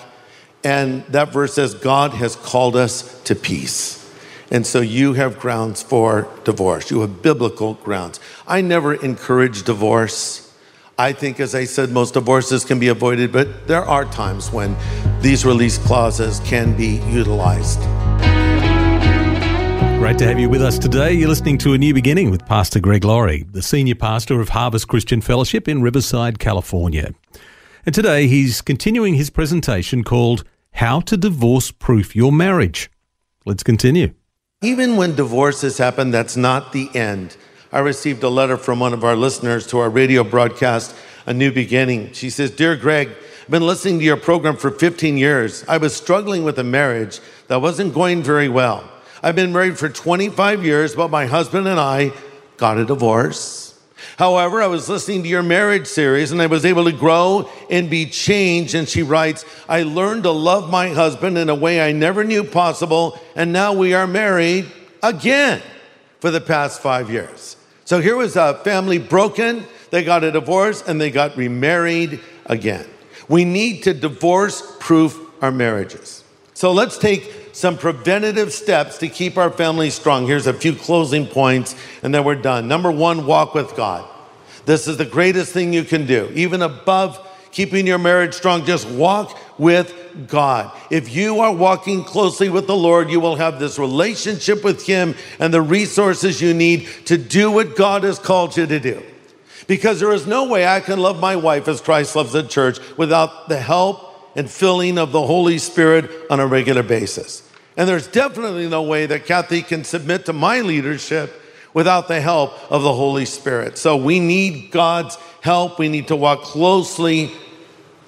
And 0.63 1.05
that 1.07 1.31
verse 1.31 1.53
says, 1.53 1.73
God 1.73 2.11
has 2.11 2.35
called 2.35 2.75
us 2.75 3.21
to 3.23 3.35
peace. 3.35 3.95
And 4.51 4.65
so 4.65 4.81
you 4.81 5.13
have 5.13 5.39
grounds 5.39 5.83
for 5.83 6.27
divorce. 6.43 6.89
You 6.89 7.01
have 7.01 7.21
biblical 7.21 7.75
grounds. 7.75 8.19
I 8.47 8.61
never 8.61 8.95
encourage 8.95 9.63
divorce. 9.63 10.51
I 10.97 11.13
think, 11.13 11.39
as 11.39 11.55
I 11.55 11.63
said, 11.63 11.91
most 11.91 12.15
divorces 12.15 12.65
can 12.65 12.79
be 12.79 12.89
avoided, 12.89 13.31
but 13.31 13.67
there 13.67 13.85
are 13.85 14.03
times 14.05 14.51
when 14.51 14.75
these 15.21 15.45
release 15.45 15.77
clauses 15.77 16.41
can 16.41 16.75
be 16.75 16.97
utilized. 17.07 17.79
Great 19.99 20.17
to 20.17 20.25
have 20.25 20.39
you 20.39 20.49
with 20.49 20.61
us 20.61 20.79
today. 20.79 21.11
You're 21.11 21.27
listening 21.27 21.57
to 21.57 21.73
A 21.73 21.77
New 21.77 21.93
Beginning 21.93 22.31
with 22.31 22.45
Pastor 22.45 22.79
Greg 22.79 23.03
Laurie, 23.03 23.43
the 23.51 23.61
senior 23.61 23.95
pastor 23.95 24.39
of 24.39 24.47
Harvest 24.47 24.87
Christian 24.87 25.19
Fellowship 25.19 25.67
in 25.67 25.81
Riverside, 25.81 26.39
California. 26.39 27.13
And 27.85 27.93
today 27.93 28.27
he's 28.27 28.61
continuing 28.61 29.15
his 29.15 29.29
presentation 29.29 30.05
called 30.05 30.45
How 30.71 31.01
to 31.01 31.17
Divorce 31.17 31.71
Proof 31.71 32.15
Your 32.15 32.31
Marriage. 32.31 32.89
Let's 33.45 33.61
continue. 33.61 34.13
Even 34.63 34.95
when 34.95 35.15
divorces 35.15 35.77
happen, 35.77 36.11
that's 36.11 36.37
not 36.37 36.71
the 36.71 36.89
end. 36.95 37.35
I 37.73 37.79
received 37.79 38.23
a 38.23 38.29
letter 38.29 38.55
from 38.55 38.79
one 38.79 38.93
of 38.93 39.03
our 39.03 39.17
listeners 39.17 39.67
to 39.67 39.79
our 39.79 39.89
radio 39.89 40.23
broadcast, 40.23 40.95
A 41.25 41.33
New 41.33 41.51
Beginning. 41.51 42.13
She 42.13 42.29
says, 42.29 42.51
Dear 42.51 42.77
Greg, 42.77 43.09
I've 43.43 43.49
been 43.49 43.67
listening 43.67 43.99
to 43.99 44.05
your 44.05 44.17
program 44.17 44.55
for 44.55 44.71
15 44.71 45.17
years. 45.17 45.65
I 45.67 45.77
was 45.77 45.93
struggling 45.93 46.45
with 46.45 46.57
a 46.57 46.63
marriage 46.63 47.19
that 47.47 47.61
wasn't 47.61 47.93
going 47.93 48.23
very 48.23 48.47
well. 48.47 48.89
I've 49.21 49.35
been 49.35 49.51
married 49.51 49.77
for 49.77 49.89
25 49.89 50.63
years, 50.63 50.95
but 50.95 51.09
my 51.09 51.25
husband 51.25 51.67
and 51.67 51.79
I 51.79 52.11
got 52.57 52.77
a 52.77 52.85
divorce. 52.85 53.69
However, 54.17 54.61
I 54.61 54.67
was 54.67 54.87
listening 54.87 55.23
to 55.23 55.29
your 55.29 55.43
marriage 55.43 55.87
series 55.87 56.31
and 56.31 56.41
I 56.41 56.47
was 56.47 56.65
able 56.65 56.85
to 56.85 56.91
grow 56.91 57.49
and 57.69 57.89
be 57.89 58.05
changed. 58.05 58.75
And 58.75 58.87
she 58.87 59.03
writes, 59.03 59.45
I 59.67 59.83
learned 59.83 60.23
to 60.23 60.31
love 60.31 60.69
my 60.69 60.89
husband 60.89 61.37
in 61.37 61.49
a 61.49 61.55
way 61.55 61.81
I 61.81 61.91
never 61.91 62.23
knew 62.23 62.43
possible. 62.43 63.19
And 63.35 63.51
now 63.51 63.73
we 63.73 63.93
are 63.93 64.07
married 64.07 64.71
again 65.03 65.61
for 66.19 66.31
the 66.31 66.41
past 66.41 66.81
five 66.81 67.09
years. 67.09 67.57
So 67.85 68.01
here 68.01 68.15
was 68.15 68.35
a 68.35 68.55
family 68.55 68.99
broken. 68.99 69.65
They 69.89 70.03
got 70.03 70.23
a 70.23 70.31
divorce 70.31 70.81
and 70.85 70.99
they 70.99 71.11
got 71.11 71.35
remarried 71.35 72.19
again. 72.45 72.87
We 73.27 73.45
need 73.45 73.83
to 73.83 73.93
divorce 73.93 74.61
proof 74.79 75.19
our 75.41 75.51
marriages. 75.51 76.23
So 76.53 76.71
let's 76.71 76.97
take 76.97 77.48
some 77.51 77.77
preventative 77.77 78.53
steps 78.53 78.97
to 78.99 79.07
keep 79.07 79.37
our 79.37 79.49
family 79.49 79.89
strong. 79.89 80.25
Here's 80.25 80.47
a 80.47 80.53
few 80.53 80.75
closing 80.75 81.25
points, 81.27 81.75
and 82.03 82.13
then 82.13 82.23
we're 82.23 82.35
done. 82.35 82.67
Number 82.67 82.91
one, 82.91 83.25
walk 83.25 83.53
with 83.53 83.75
God. 83.75 84.07
This 84.65 84.87
is 84.87 84.97
the 84.97 85.05
greatest 85.05 85.51
thing 85.51 85.73
you 85.73 85.83
can 85.83 86.05
do, 86.05 86.31
even 86.35 86.61
above 86.61 87.25
keeping 87.51 87.87
your 87.87 87.97
marriage 87.97 88.33
strong. 88.33 88.65
Just 88.65 88.87
walk 88.87 89.37
with 89.57 89.93
God. 90.27 90.71
If 90.89 91.13
you 91.15 91.39
are 91.39 91.53
walking 91.53 92.03
closely 92.03 92.49
with 92.49 92.67
the 92.67 92.75
Lord, 92.75 93.09
you 93.09 93.19
will 93.19 93.35
have 93.35 93.59
this 93.59 93.79
relationship 93.79 94.63
with 94.63 94.85
Him 94.85 95.15
and 95.39 95.53
the 95.53 95.61
resources 95.61 96.41
you 96.41 96.53
need 96.53 96.87
to 97.05 97.17
do 97.17 97.51
what 97.51 97.75
God 97.75 98.03
has 98.03 98.19
called 98.19 98.55
you 98.57 98.65
to 98.65 98.79
do. 98.79 99.03
Because 99.67 99.99
there 99.99 100.11
is 100.11 100.25
no 100.25 100.47
way 100.47 100.67
I 100.67 100.79
can 100.79 100.99
love 100.99 101.19
my 101.19 101.35
wife 101.35 101.67
as 101.67 101.81
Christ 101.81 102.15
loves 102.15 102.33
the 102.33 102.43
church 102.43 102.79
without 102.97 103.49
the 103.49 103.59
help 103.59 104.08
and 104.35 104.49
filling 104.49 104.97
of 104.97 105.11
the 105.11 105.25
Holy 105.25 105.57
Spirit 105.57 106.09
on 106.29 106.39
a 106.39 106.47
regular 106.47 106.83
basis. 106.83 107.49
And 107.77 107.87
there's 107.87 108.07
definitely 108.07 108.67
no 108.67 108.83
way 108.83 109.05
that 109.05 109.25
Cathe 109.25 109.67
can 109.67 109.83
submit 109.83 110.25
to 110.25 110.33
my 110.33 110.61
leadership 110.61 111.33
without 111.73 112.07
the 112.07 112.19
help 112.19 112.53
of 112.71 112.83
the 112.83 112.93
Holy 112.93 113.25
Spirit. 113.25 113.77
So 113.77 113.95
we 113.95 114.19
need 114.19 114.71
God's 114.71 115.17
help. 115.41 115.79
We 115.79 115.87
need 115.87 116.07
to 116.09 116.15
walk 116.15 116.41
closely 116.41 117.31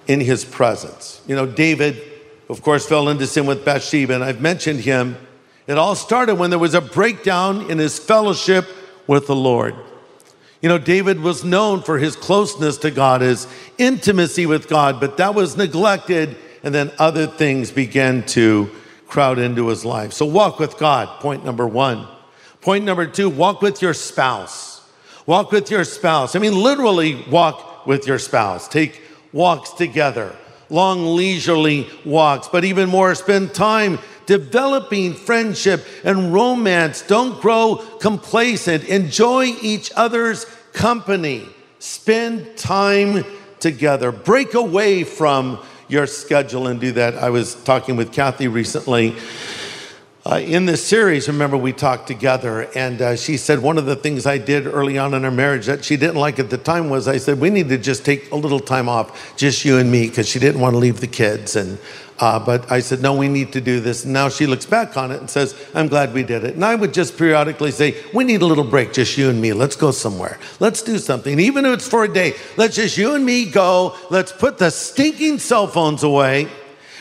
in 0.08 0.20
his 0.20 0.44
presence. 0.44 1.22
You 1.28 1.36
know, 1.36 1.46
David, 1.46 2.02
of 2.50 2.62
course, 2.62 2.86
fell 2.86 3.08
into 3.08 3.28
sin 3.28 3.46
with 3.46 3.64
Bathsheba, 3.64 4.14
and 4.14 4.24
I've 4.24 4.42
mentioned 4.42 4.82
him. 4.82 5.16
It 5.68 5.78
all 5.78 5.96
started 5.96 6.36
when 6.36 6.50
there 6.50 6.60
was 6.60 6.74
a 6.74 6.82
breakdown 6.82 7.70
in 7.70 7.78
his 7.78 7.98
fellowship 7.98 8.68
with 9.08 9.28
the 9.28 9.36
Lord. 9.36 9.76
You 10.62 10.70
know, 10.70 10.78
David 10.78 11.20
was 11.20 11.44
known 11.44 11.82
for 11.82 11.98
his 11.98 12.16
closeness 12.16 12.78
to 12.78 12.92
God, 12.92 13.22
his 13.22 13.48
intimacy 13.80 14.46
with 14.46 14.70
God, 14.70 15.00
but 15.00 15.18
that 15.18 15.34
was 15.34 15.58
neglected, 15.58 16.38
and 16.64 16.74
then 16.74 16.92
other 17.00 17.26
things 17.26 17.72
began 17.72 18.24
to 18.28 18.70
crowd 19.08 19.40
into 19.40 19.68
his 19.68 19.84
life. 19.84 20.14
So 20.14 20.26
walk 20.26 20.60
with 20.60 20.78
God, 20.78 21.20
point 21.20 21.44
number 21.44 21.68
one. 21.68 22.08
Point 22.62 22.86
number 22.86 23.08
two, 23.08 23.28
walk 23.28 23.64
with 23.64 23.82
your 23.82 23.96
spouse. 23.96 24.88
Walk 25.26 25.52
with 25.52 25.72
your 25.72 25.84
spouse. 25.84 26.36
I 26.36 26.40
mean, 26.40 26.56
literally 26.56 27.26
walk 27.30 27.88
with 27.88 28.06
your 28.06 28.20
spouse. 28.20 28.68
Take 28.68 29.02
walks 29.34 29.72
together, 29.72 30.36
long, 30.70 31.16
leisurely 31.16 31.90
walks, 32.06 32.48
but 32.48 32.64
even 32.64 32.88
more, 32.88 33.16
spend 33.16 33.54
time 33.54 33.98
developing 34.32 35.14
friendship 35.14 35.86
and 36.06 36.32
romance. 36.32 37.02
Don't 37.02 37.42
grow 37.42 37.76
complacent. 38.00 38.86
Enjoy 38.86 39.44
each 39.62 39.92
other's 39.98 40.46
company. 40.72 41.46
Spend 41.80 42.56
time 42.56 43.26
together. 43.60 44.14
Break 44.14 44.54
away 44.54 45.04
from 45.04 45.60
your 45.90 46.08
schedule 46.08 46.68
and 46.68 46.80
do 46.80 46.94
that. 46.94 47.16
I 47.16 47.30
was 47.30 47.62
talking 47.66 47.98
with 47.98 48.14
Cathe 48.14 48.50
recently. 48.50 49.18
Uh, 50.24 50.36
in 50.36 50.66
this 50.66 50.86
series, 50.86 51.28
remember, 51.28 51.58
we 51.58 51.74
talked 51.74 52.08
together, 52.08 52.70
and 52.76 53.02
uh, 53.02 53.16
she 53.18 53.36
said 53.36 53.60
one 53.60 53.78
of 53.78 53.86
the 53.86 53.96
things 53.98 54.26
I 54.26 54.38
did 54.38 54.66
early 54.68 54.98
on 54.98 55.14
in 55.14 55.26
our 55.26 55.32
marriage 55.32 55.66
that 55.66 55.84
she 55.84 55.98
didn't 55.98 56.18
like 56.18 56.40
at 56.40 56.50
the 56.52 56.60
time 56.60 56.90
was 56.90 57.08
I 57.08 57.18
said, 57.18 57.40
We 57.42 57.50
need 57.50 57.70
to 57.70 57.78
just 57.78 58.06
take 58.06 58.32
a 58.32 58.36
little 58.36 58.60
time 58.60 58.88
off, 58.88 59.36
just 59.36 59.66
you 59.66 59.78
and 59.80 59.92
me, 59.92 60.08
because 60.08 60.30
she 60.30 60.38
didn't 60.40 60.62
want 60.62 60.76
to 60.76 60.78
leave 60.78 61.02
the 61.02 61.08
kids. 61.08 61.56
And 61.56 61.80
uh, 62.22 62.38
but 62.38 62.72
I 62.72 62.82
said, 62.82 63.02
no, 63.02 63.16
we 63.16 63.28
need 63.28 63.52
to 63.54 63.62
do 63.62 63.80
this. 63.80 64.04
And 64.04 64.14
now 64.14 64.30
she 64.30 64.46
looks 64.46 64.68
back 64.68 64.96
on 64.96 65.12
it 65.12 65.20
and 65.20 65.28
says, 65.28 65.56
I'm 65.74 65.88
glad 65.88 66.14
we 66.14 66.22
did 66.22 66.44
it. 66.44 66.54
And 66.54 66.64
I 66.64 66.76
would 66.76 66.94
just 66.94 67.18
periodically 67.18 67.72
say, 67.72 67.96
we 68.14 68.24
need 68.24 68.44
a 68.44 68.46
little 68.46 68.64
break, 68.64 68.94
just 68.94 69.18
you 69.18 69.32
and 69.32 69.42
me. 69.42 69.54
Let's 69.54 69.76
go 69.76 69.90
somewhere. 69.90 70.38
Let's 70.60 70.84
do 70.84 71.00
something. 71.00 71.40
Even 71.40 71.66
if 71.66 71.74
it's 71.74 71.88
for 71.88 72.04
a 72.04 72.14
day, 72.14 72.36
let's 72.58 72.76
just 72.76 72.96
you 72.96 73.16
and 73.16 73.26
me 73.26 73.50
go. 73.50 73.98
Let's 74.12 74.32
put 74.32 74.60
the 74.60 74.70
stinking 74.70 75.40
cell 75.40 75.66
phones 75.66 76.04
away 76.04 76.48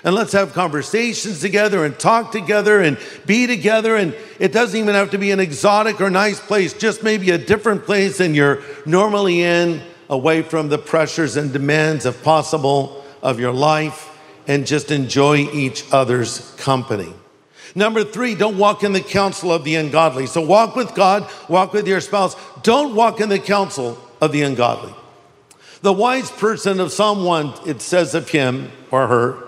and 0.04 0.14
let's 0.14 0.32
have 0.32 0.54
conversations 0.54 1.40
together 1.40 1.84
and 1.84 1.98
talk 1.98 2.32
together 2.32 2.80
and 2.80 2.96
be 3.26 3.46
together. 3.46 3.96
And 3.96 4.16
it 4.38 4.52
doesn't 4.52 4.78
even 4.80 4.94
have 4.94 5.10
to 5.10 5.18
be 5.18 5.32
an 5.32 5.40
exotic 5.40 6.00
or 6.00 6.08
nice 6.08 6.40
place, 6.40 6.72
just 6.72 7.02
maybe 7.02 7.28
a 7.28 7.38
different 7.38 7.84
place 7.84 8.16
than 8.16 8.32
you're 8.32 8.62
normally 8.86 9.42
in, 9.42 9.82
away 10.08 10.40
from 10.40 10.70
the 10.70 10.78
pressures 10.78 11.36
and 11.36 11.52
demands, 11.52 12.06
if 12.06 12.24
possible, 12.24 13.04
of 13.22 13.38
your 13.38 13.52
life 13.52 14.09
and 14.46 14.66
just 14.66 14.90
enjoy 14.90 15.36
each 15.52 15.84
other's 15.92 16.54
company. 16.56 17.12
Number 17.74 18.02
three, 18.02 18.34
don't 18.34 18.58
walk 18.58 18.82
in 18.82 18.92
the 18.92 19.00
counsel 19.00 19.52
of 19.52 19.64
the 19.64 19.76
ungodly. 19.76 20.26
So 20.26 20.40
walk 20.40 20.74
with 20.74 20.94
God, 20.94 21.30
walk 21.48 21.72
with 21.72 21.86
your 21.86 22.00
spouse. 22.00 22.34
Don't 22.62 22.94
walk 22.94 23.20
in 23.20 23.28
the 23.28 23.38
counsel 23.38 23.98
of 24.20 24.32
the 24.32 24.42
ungodly. 24.42 24.94
The 25.82 25.92
wise 25.92 26.30
person 26.30 26.80
of 26.80 26.92
Psalm 26.92 27.24
1, 27.24 27.68
it 27.68 27.80
says 27.80 28.14
of 28.14 28.28
him 28.28 28.70
or 28.90 29.06
her, 29.06 29.44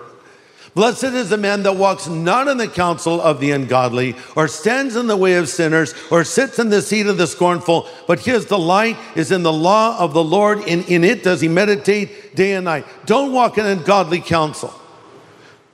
Blessed 0.73 1.03
is 1.03 1.29
the 1.29 1.37
man 1.37 1.61
that 1.63 1.75
walks 1.75 2.07
not 2.07 2.47
in 2.47 2.57
the 2.57 2.67
counsel 2.67 3.21
of 3.21 3.39
the 3.39 3.51
ungodly, 3.51 4.15
or 4.35 4.47
stands 4.47 4.95
in 4.95 5.05
the 5.05 5.15
way 5.15 5.35
of 5.35 5.47
sinners, 5.47 5.93
or 6.09 6.23
sits 6.23 6.57
in 6.57 6.69
the 6.69 6.81
seat 6.81 7.05
of 7.05 7.17
the 7.17 7.27
scornful, 7.27 7.87
but 8.07 8.21
his 8.21 8.45
delight 8.45 8.97
is 9.15 9.31
in 9.31 9.43
the 9.43 9.53
law 9.53 9.99
of 9.99 10.13
the 10.13 10.23
Lord, 10.23 10.67
and 10.67 10.83
in 10.89 11.03
it 11.03 11.21
does 11.21 11.41
he 11.41 11.47
meditate 11.47 12.35
day 12.35 12.53
and 12.53 12.65
night. 12.65 12.87
Don't 13.05 13.31
walk 13.31 13.59
in 13.59 13.67
ungodly 13.67 14.19
counsel. 14.19 14.73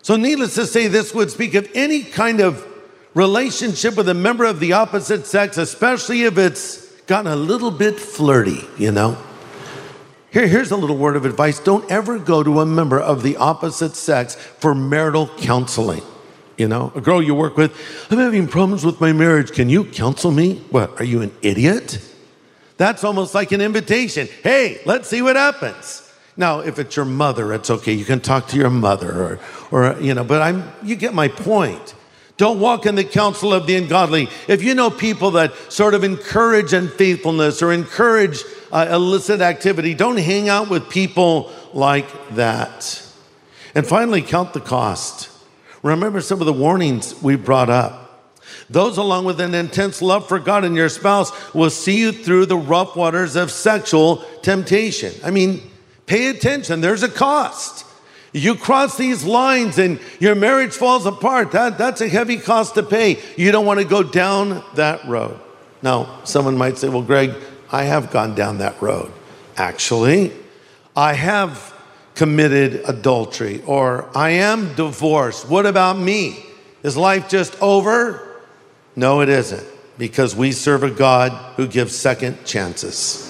So, 0.01 0.15
needless 0.15 0.55
to 0.55 0.65
say, 0.65 0.87
this 0.87 1.13
would 1.13 1.29
speak 1.29 1.53
of 1.55 1.69
any 1.73 2.03
kind 2.03 2.39
of 2.39 2.65
relationship 3.13 3.97
with 3.97 4.09
a 4.09 4.13
member 4.13 4.45
of 4.45 4.59
the 4.59 4.73
opposite 4.73 5.25
sex, 5.25 5.57
especially 5.57 6.23
if 6.23 6.37
it's 6.37 6.87
gotten 7.01 7.31
a 7.31 7.35
little 7.35 7.71
bit 7.71 7.99
flirty, 7.99 8.65
you 8.77 8.91
know. 8.91 9.17
Here, 10.31 10.47
here's 10.47 10.71
a 10.71 10.77
little 10.77 10.97
word 10.97 11.15
of 11.15 11.25
advice 11.25 11.59
don't 11.59 11.89
ever 11.91 12.19
go 12.19 12.43
to 12.43 12.61
a 12.61 12.65
member 12.65 12.99
of 12.99 13.23
the 13.23 13.37
opposite 13.37 13.95
sex 13.95 14.35
for 14.35 14.75
marital 14.75 15.27
counseling. 15.37 16.03
You 16.57 16.67
know, 16.67 16.91
a 16.93 17.01
girl 17.01 17.21
you 17.21 17.33
work 17.33 17.55
with, 17.55 17.73
I'm 18.11 18.17
having 18.17 18.45
problems 18.47 18.85
with 18.85 18.99
my 18.99 19.13
marriage. 19.13 19.53
Can 19.53 19.69
you 19.69 19.85
counsel 19.85 20.29
me? 20.29 20.57
What, 20.69 20.99
are 20.99 21.05
you 21.05 21.21
an 21.21 21.31
idiot? 21.41 21.99
That's 22.75 23.03
almost 23.03 23.33
like 23.33 23.53
an 23.53 23.61
invitation. 23.61 24.27
Hey, 24.43 24.81
let's 24.85 25.07
see 25.07 25.21
what 25.21 25.35
happens. 25.35 26.08
Now, 26.39 26.62
if 26.62 26.79
it's 26.79 26.96
your 26.96 27.03
mother, 27.03 27.53
it's 27.53 27.69
okay. 27.69 27.91
You 27.91 28.05
can 28.05 28.22
talk 28.22 28.48
to 28.48 28.58
your 28.58 28.69
mother 28.69 29.12
or, 29.12 29.39
or 29.72 30.00
you 30.00 30.13
know, 30.13 30.24
but 30.24 30.41
I'm, 30.41 30.72
you 30.81 30.96
get 30.96 31.13
my 31.13 31.27
point. 31.27 31.93
Don't 32.38 32.62
walk 32.62 32.86
in 32.86 32.96
the 32.96 33.03
counsel 33.03 33.53
of 33.53 33.67
the 33.67 33.75
ungodly. 33.75 34.29
If 34.48 34.63
you 34.63 34.74
know 34.74 34.89
people 34.89 35.31
that 35.31 35.53
sort 35.69 35.93
of 35.93 36.05
encourage 36.05 36.72
unfaithfulness 36.72 37.62
or 37.62 37.74
encourage 37.74 38.41
uh, 38.72 38.88
illicit 38.89 39.41
activity, 39.41 39.93
don't 39.93 40.15
hang 40.15 40.48
out 40.48 40.69
with 40.69 40.89
people 40.89 41.51
like 41.74 42.08
that. 42.36 43.05
And 43.75 43.86
finally, 43.86 44.22
count 44.22 44.53
the 44.53 44.62
cost. 44.62 45.29
Remember 45.84 46.22
some 46.22 46.39
of 46.39 46.46
the 46.46 46.53
warnings 46.53 47.22
we 47.22 47.36
brought 47.36 47.69
up. 47.69 48.31
Those, 48.69 48.96
along 48.96 49.25
with 49.25 49.41
an 49.41 49.53
intense 49.53 50.01
love 50.01 50.25
for 50.29 50.39
God 50.39 50.63
and 50.63 50.74
your 50.74 50.88
spouse, 50.88 51.53
will 51.53 51.69
see 51.69 52.00
you 52.00 52.13
through 52.13 52.46
the 52.46 52.55
rough 52.55 52.96
waters 52.96 53.36
of 53.36 53.51
sexual 53.51 54.24
temptation. 54.41 55.13
I 55.22 55.31
mean, 55.31 55.68
Pay 56.09 56.25
attention, 56.27 56.81
there's 56.81 57.03
a 57.03 57.07
cost. 57.07 57.85
You 58.33 58.55
cross 58.55 58.97
these 58.97 59.23
lines 59.23 59.77
and 59.77 59.99
your 60.19 60.33
marriage 60.33 60.73
falls 60.73 61.05
apart. 61.05 61.51
That, 61.51 61.77
that's 61.77 62.01
a 62.01 62.09
heavy 62.09 62.37
cost 62.37 62.73
to 62.73 62.83
pay. 62.83 63.19
You 63.37 63.51
don't 63.51 63.67
want 63.67 63.79
to 63.79 63.85
go 63.85 64.01
down 64.01 64.63
that 64.73 65.05
road. 65.05 65.39
Now, 65.83 66.19
someone 66.23 66.57
might 66.57 66.79
say, 66.79 66.89
Well, 66.89 67.03
Greg, 67.03 67.35
I 67.71 67.83
have 67.83 68.09
gone 68.09 68.33
down 68.33 68.57
that 68.57 68.81
road. 68.81 69.11
Actually, 69.55 70.31
I 70.95 71.13
have 71.13 71.75
committed 72.15 72.81
adultery 72.87 73.61
or 73.67 74.09
I 74.17 74.31
am 74.31 74.73
divorced. 74.73 75.47
What 75.47 75.67
about 75.67 75.99
me? 75.99 76.43
Is 76.81 76.97
life 76.97 77.29
just 77.29 77.55
over? 77.61 78.41
No, 78.95 79.21
it 79.21 79.29
isn't. 79.29 79.63
because 79.99 80.35
we 80.35 80.51
serve 80.53 80.81
a 80.81 80.89
God 80.89 81.31
who 81.55 81.67
gives 81.67 81.95
second 81.95 82.45
chances. 82.45 83.28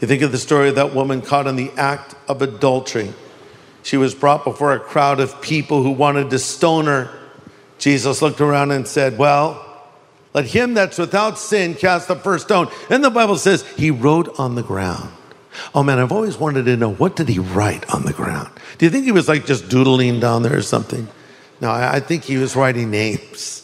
You 0.00 0.08
think 0.08 0.22
of 0.22 0.32
the 0.32 0.38
story 0.38 0.68
of 0.68 0.74
that 0.74 0.94
woman 0.94 1.22
caught 1.22 1.46
in 1.46 1.56
the 1.56 1.70
act 1.76 2.14
of 2.28 2.42
adultery. 2.42 3.12
She 3.82 3.96
was 3.96 4.14
brought 4.14 4.44
before 4.44 4.72
a 4.72 4.80
crowd 4.80 5.20
of 5.20 5.40
people 5.40 5.82
who 5.82 5.90
wanted 5.90 6.30
to 6.30 6.38
stone 6.38 6.86
her. 6.86 7.10
Jesus 7.78 8.20
looked 8.20 8.40
around 8.40 8.72
and 8.72 8.86
said, 8.86 9.16
Well, 9.16 9.62
let 10.34 10.46
him 10.46 10.74
that's 10.74 10.98
without 10.98 11.38
sin 11.38 11.74
cast 11.74 12.08
the 12.08 12.16
first 12.16 12.46
stone. 12.46 12.68
And 12.90 13.02
the 13.02 13.10
Bible 13.10 13.36
says 13.36 13.66
he 13.72 13.90
wrote 13.90 14.38
on 14.38 14.54
the 14.54 14.62
ground. 14.62 15.10
Oh 15.74 15.82
man, 15.82 15.98
I've 15.98 16.12
always 16.12 16.36
wanted 16.36 16.66
to 16.66 16.76
know 16.76 16.92
what 16.92 17.16
did 17.16 17.28
he 17.28 17.38
write 17.38 17.88
on 17.94 18.04
the 18.04 18.12
ground? 18.12 18.50
Do 18.76 18.84
you 18.84 18.90
think 18.90 19.04
he 19.04 19.12
was 19.12 19.28
like 19.28 19.46
just 19.46 19.70
doodling 19.70 20.20
down 20.20 20.42
there 20.42 20.56
or 20.56 20.62
something? 20.62 21.08
No, 21.60 21.70
I 21.70 22.00
think 22.00 22.24
he 22.24 22.36
was 22.36 22.54
writing 22.54 22.90
names. 22.90 23.62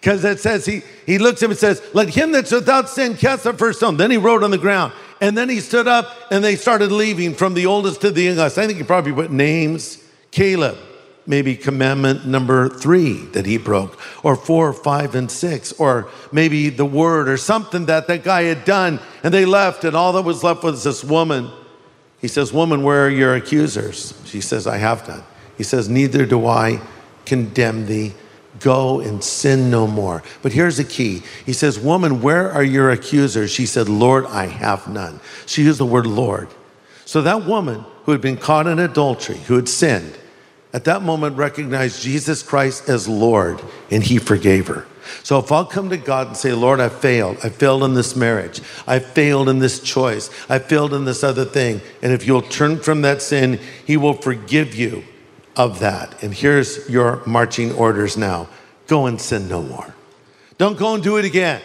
Because 0.00 0.24
it 0.24 0.40
says 0.40 0.64
he, 0.64 0.82
he 1.06 1.18
looks 1.18 1.42
at 1.42 1.46
him 1.46 1.50
and 1.52 1.58
says, 1.58 1.82
Let 1.92 2.08
him 2.08 2.32
that's 2.32 2.52
without 2.52 2.88
sin 2.88 3.16
cast 3.16 3.44
the 3.44 3.52
first 3.52 3.78
stone. 3.78 3.96
Then 3.96 4.10
he 4.10 4.16
wrote 4.16 4.42
on 4.42 4.50
the 4.50 4.58
ground. 4.58 4.92
And 5.20 5.36
then 5.36 5.48
he 5.48 5.60
stood 5.60 5.88
up 5.88 6.16
and 6.30 6.44
they 6.44 6.56
started 6.56 6.92
leaving 6.92 7.34
from 7.34 7.54
the 7.54 7.66
oldest 7.66 8.00
to 8.02 8.10
the 8.10 8.22
youngest. 8.22 8.58
I 8.58 8.66
think 8.66 8.78
he 8.78 8.84
probably 8.84 9.12
put 9.12 9.30
names. 9.30 10.02
Caleb, 10.30 10.78
maybe 11.26 11.56
commandment 11.56 12.26
number 12.26 12.68
three 12.68 13.14
that 13.32 13.46
he 13.46 13.58
broke, 13.58 13.98
or 14.24 14.36
four, 14.36 14.72
five, 14.72 15.14
and 15.14 15.30
six, 15.30 15.72
or 15.72 16.08
maybe 16.32 16.70
the 16.70 16.84
word 16.84 17.28
or 17.28 17.36
something 17.36 17.86
that 17.86 18.06
that 18.08 18.24
guy 18.24 18.42
had 18.42 18.64
done. 18.64 19.00
And 19.22 19.32
they 19.32 19.44
left, 19.44 19.84
and 19.84 19.96
all 19.96 20.12
that 20.14 20.22
was 20.22 20.44
left 20.44 20.62
was 20.62 20.84
this 20.84 21.02
woman. 21.04 21.50
He 22.20 22.28
says, 22.28 22.52
Woman, 22.52 22.82
where 22.82 23.06
are 23.06 23.10
your 23.10 23.34
accusers? 23.34 24.20
She 24.24 24.40
says, 24.40 24.66
I 24.66 24.78
have 24.78 25.06
none. 25.06 25.22
He 25.56 25.62
says, 25.62 25.88
Neither 25.88 26.26
do 26.26 26.46
I 26.46 26.80
condemn 27.24 27.86
thee. 27.86 28.14
Go 28.60 29.00
and 29.00 29.22
sin 29.22 29.70
no 29.70 29.86
more. 29.86 30.22
But 30.42 30.52
here's 30.52 30.78
the 30.78 30.84
key. 30.84 31.22
He 31.44 31.52
says, 31.52 31.78
Woman, 31.78 32.22
where 32.22 32.50
are 32.50 32.62
your 32.62 32.90
accusers? 32.90 33.50
She 33.50 33.66
said, 33.66 33.88
Lord, 33.88 34.26
I 34.26 34.46
have 34.46 34.88
none. 34.88 35.20
She 35.46 35.64
used 35.64 35.80
the 35.80 35.86
word 35.86 36.06
Lord. 36.06 36.48
So 37.04 37.22
that 37.22 37.46
woman 37.46 37.84
who 38.04 38.12
had 38.12 38.20
been 38.20 38.36
caught 38.36 38.66
in 38.66 38.78
adultery, 38.78 39.38
who 39.38 39.56
had 39.56 39.68
sinned, 39.68 40.16
at 40.72 40.84
that 40.84 41.02
moment 41.02 41.36
recognized 41.36 42.02
Jesus 42.02 42.42
Christ 42.42 42.88
as 42.88 43.08
Lord 43.08 43.62
and 43.90 44.02
he 44.02 44.18
forgave 44.18 44.66
her. 44.66 44.86
So 45.22 45.38
if 45.38 45.50
I'll 45.50 45.64
come 45.64 45.88
to 45.90 45.96
God 45.96 46.26
and 46.28 46.36
say, 46.36 46.52
Lord, 46.52 46.80
I 46.80 46.90
failed. 46.90 47.38
I 47.42 47.48
failed 47.48 47.82
in 47.82 47.94
this 47.94 48.14
marriage. 48.14 48.60
I 48.86 48.98
failed 48.98 49.48
in 49.48 49.58
this 49.58 49.80
choice. 49.80 50.30
I 50.50 50.58
failed 50.58 50.92
in 50.92 51.06
this 51.06 51.24
other 51.24 51.46
thing. 51.46 51.80
And 52.02 52.12
if 52.12 52.26
you'll 52.26 52.42
turn 52.42 52.78
from 52.80 53.02
that 53.02 53.22
sin, 53.22 53.58
he 53.86 53.96
will 53.96 54.14
forgive 54.14 54.74
you 54.74 55.04
of 55.58 55.80
that. 55.80 56.22
And 56.22 56.32
here's 56.32 56.88
your 56.88 57.20
marching 57.26 57.74
orders 57.74 58.16
now 58.16 58.48
go 58.86 59.04
and 59.04 59.20
sin 59.20 59.48
no 59.48 59.60
more. 59.60 59.94
Don't 60.56 60.78
go 60.78 60.94
and 60.94 61.02
do 61.02 61.18
it 61.18 61.26
again. 61.26 61.60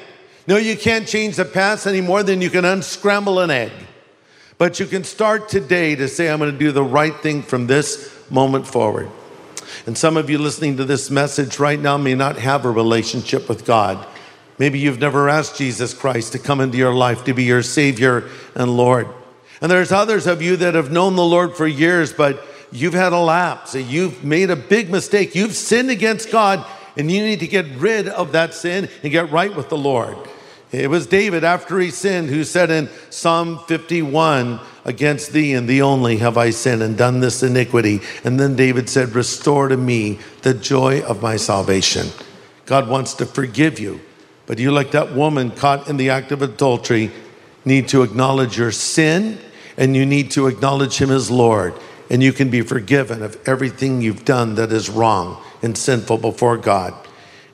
No, 0.45 0.57
you 0.57 0.75
can't 0.75 1.07
change 1.07 1.37
the 1.37 1.45
past 1.45 1.87
any 1.87 2.01
more 2.01 2.21
than 2.21 2.41
you 2.41 2.49
can 2.49 2.65
unscramble 2.65 3.39
an 3.39 3.49
egg. 3.49 3.71
But 4.57 4.79
you 4.79 4.85
can 4.85 5.05
start 5.05 5.47
today 5.47 5.95
to 5.95 6.07
say, 6.09 6.29
I'm 6.29 6.39
going 6.39 6.51
to 6.51 6.57
do 6.57 6.71
the 6.71 6.83
right 6.83 7.15
thing 7.15 7.41
from 7.41 7.67
this 7.67 8.13
moment 8.29 8.67
forward. 8.67 9.09
And 9.85 9.97
some 9.97 10.17
of 10.17 10.29
you 10.29 10.37
listening 10.37 10.77
to 10.77 10.85
this 10.85 11.09
message 11.09 11.59
right 11.59 11.79
now 11.79 11.97
may 11.97 12.13
not 12.13 12.37
have 12.37 12.65
a 12.65 12.71
relationship 12.71 13.47
with 13.47 13.65
God. 13.65 14.05
Maybe 14.59 14.79
you've 14.79 14.99
never 14.99 15.29
asked 15.29 15.57
Jesus 15.57 15.93
Christ 15.93 16.33
to 16.33 16.39
come 16.39 16.61
into 16.61 16.77
your 16.77 16.93
life 16.93 17.23
to 17.23 17.33
be 17.33 17.43
your 17.43 17.63
Savior 17.63 18.29
and 18.53 18.75
Lord. 18.75 19.07
And 19.61 19.71
there's 19.71 19.91
others 19.91 20.27
of 20.27 20.41
you 20.41 20.57
that 20.57 20.75
have 20.75 20.91
known 20.91 21.15
the 21.15 21.23
Lord 21.23 21.55
for 21.55 21.65
years, 21.65 22.11
but 22.11 22.45
you've 22.73 22.93
had 22.93 23.13
a 23.13 23.19
lapse. 23.19 23.75
You've 23.75 24.23
made 24.23 24.49
a 24.49 24.55
big 24.55 24.89
mistake. 24.89 25.35
You've 25.35 25.55
sinned 25.55 25.89
against 25.89 26.31
God, 26.31 26.65
and 26.97 27.11
you 27.11 27.23
need 27.23 27.39
to 27.39 27.47
get 27.47 27.65
rid 27.75 28.07
of 28.07 28.33
that 28.33 28.53
sin 28.53 28.89
and 29.03 29.11
get 29.11 29.31
right 29.31 29.55
with 29.55 29.69
the 29.69 29.77
Lord. 29.77 30.17
It 30.71 30.89
was 30.89 31.05
David, 31.05 31.43
after 31.43 31.79
he 31.79 31.91
sinned, 31.91 32.29
who 32.29 32.43
said 32.43 32.71
in 32.71 32.89
Psalm 33.09 33.59
51, 33.67 34.59
Against 34.85 35.31
thee 35.31 35.53
and 35.53 35.69
thee 35.69 35.81
only 35.81 36.17
have 36.17 36.37
I 36.37 36.49
sinned 36.49 36.81
and 36.81 36.97
done 36.97 37.21
this 37.21 37.41
iniquity. 37.41 38.01
And 38.25 38.37
then 38.37 38.57
David 38.57 38.89
said, 38.89 39.15
Restore 39.15 39.69
to 39.69 39.77
me 39.77 40.19
the 40.41 40.53
joy 40.53 41.01
of 41.03 41.21
my 41.21 41.37
salvation. 41.37 42.07
God 42.65 42.89
wants 42.89 43.13
to 43.15 43.25
forgive 43.25 43.79
you. 43.79 44.01
But 44.45 44.59
you, 44.59 44.71
like 44.71 44.91
that 44.91 45.13
woman 45.13 45.51
caught 45.51 45.87
in 45.87 45.95
the 45.95 46.09
act 46.09 46.33
of 46.33 46.41
adultery, 46.41 47.11
need 47.63 47.87
to 47.89 48.03
acknowledge 48.03 48.57
your 48.57 48.71
sin 48.71 49.39
and 49.77 49.95
you 49.95 50.05
need 50.05 50.31
to 50.31 50.47
acknowledge 50.47 50.97
Him 50.97 51.11
as 51.11 51.31
Lord. 51.31 51.73
And 52.13 52.21
you 52.21 52.31
can 52.31 52.51
be 52.51 52.61
forgiven 52.61 53.23
of 53.23 53.37
everything 53.49 54.03
you've 54.03 54.23
done 54.23 54.53
that 54.53 54.71
is 54.71 54.87
wrong 54.87 55.43
and 55.63 55.75
sinful 55.75 56.19
before 56.19 56.57
God. 56.57 56.93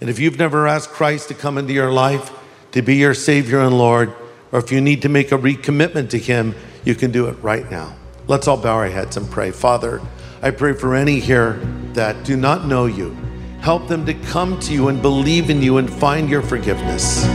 And 0.02 0.10
if 0.10 0.20
you've 0.20 0.38
never 0.38 0.68
asked 0.68 0.90
Christ 0.90 1.30
to 1.30 1.34
come 1.34 1.58
into 1.58 1.72
your 1.72 1.94
life, 1.94 2.30
to 2.74 2.82
be 2.82 2.98
your 2.98 3.14
Savior 3.14 3.62
and 3.62 3.78
Lord, 3.78 4.14
or 4.52 4.60
if 4.60 4.70
you 4.70 4.82
need 4.82 5.02
to 5.04 5.10
make 5.10 5.32
a 5.32 5.38
recommitment 5.38 6.10
to 6.10 6.20
Him, 6.20 6.56
you 6.84 6.94
can 6.94 7.10
do 7.10 7.28
it 7.28 7.42
right 7.42 7.72
now. 7.72 7.96
Let's 8.28 8.50
all 8.50 8.58
bow 8.58 8.76
our 8.76 8.90
heads 8.90 9.16
and 9.16 9.32
pray. 9.32 9.52
Father, 9.52 10.02
I 10.42 10.52
pray 10.52 10.74
for 10.74 10.94
any 10.94 11.22
here 11.22 11.54
that 11.94 12.26
do 12.26 12.36
not 12.36 12.68
know 12.68 12.86
you. 12.86 13.16
Help 13.62 13.88
them 13.88 14.06
to 14.08 14.14
come 14.14 14.60
to 14.60 14.74
you 14.74 14.90
and 14.90 15.02
believe 15.02 15.50
in 15.50 15.62
you 15.62 15.78
and 15.78 15.90
find 15.90 16.30
your 16.30 16.42
forgiveness. 16.42 17.26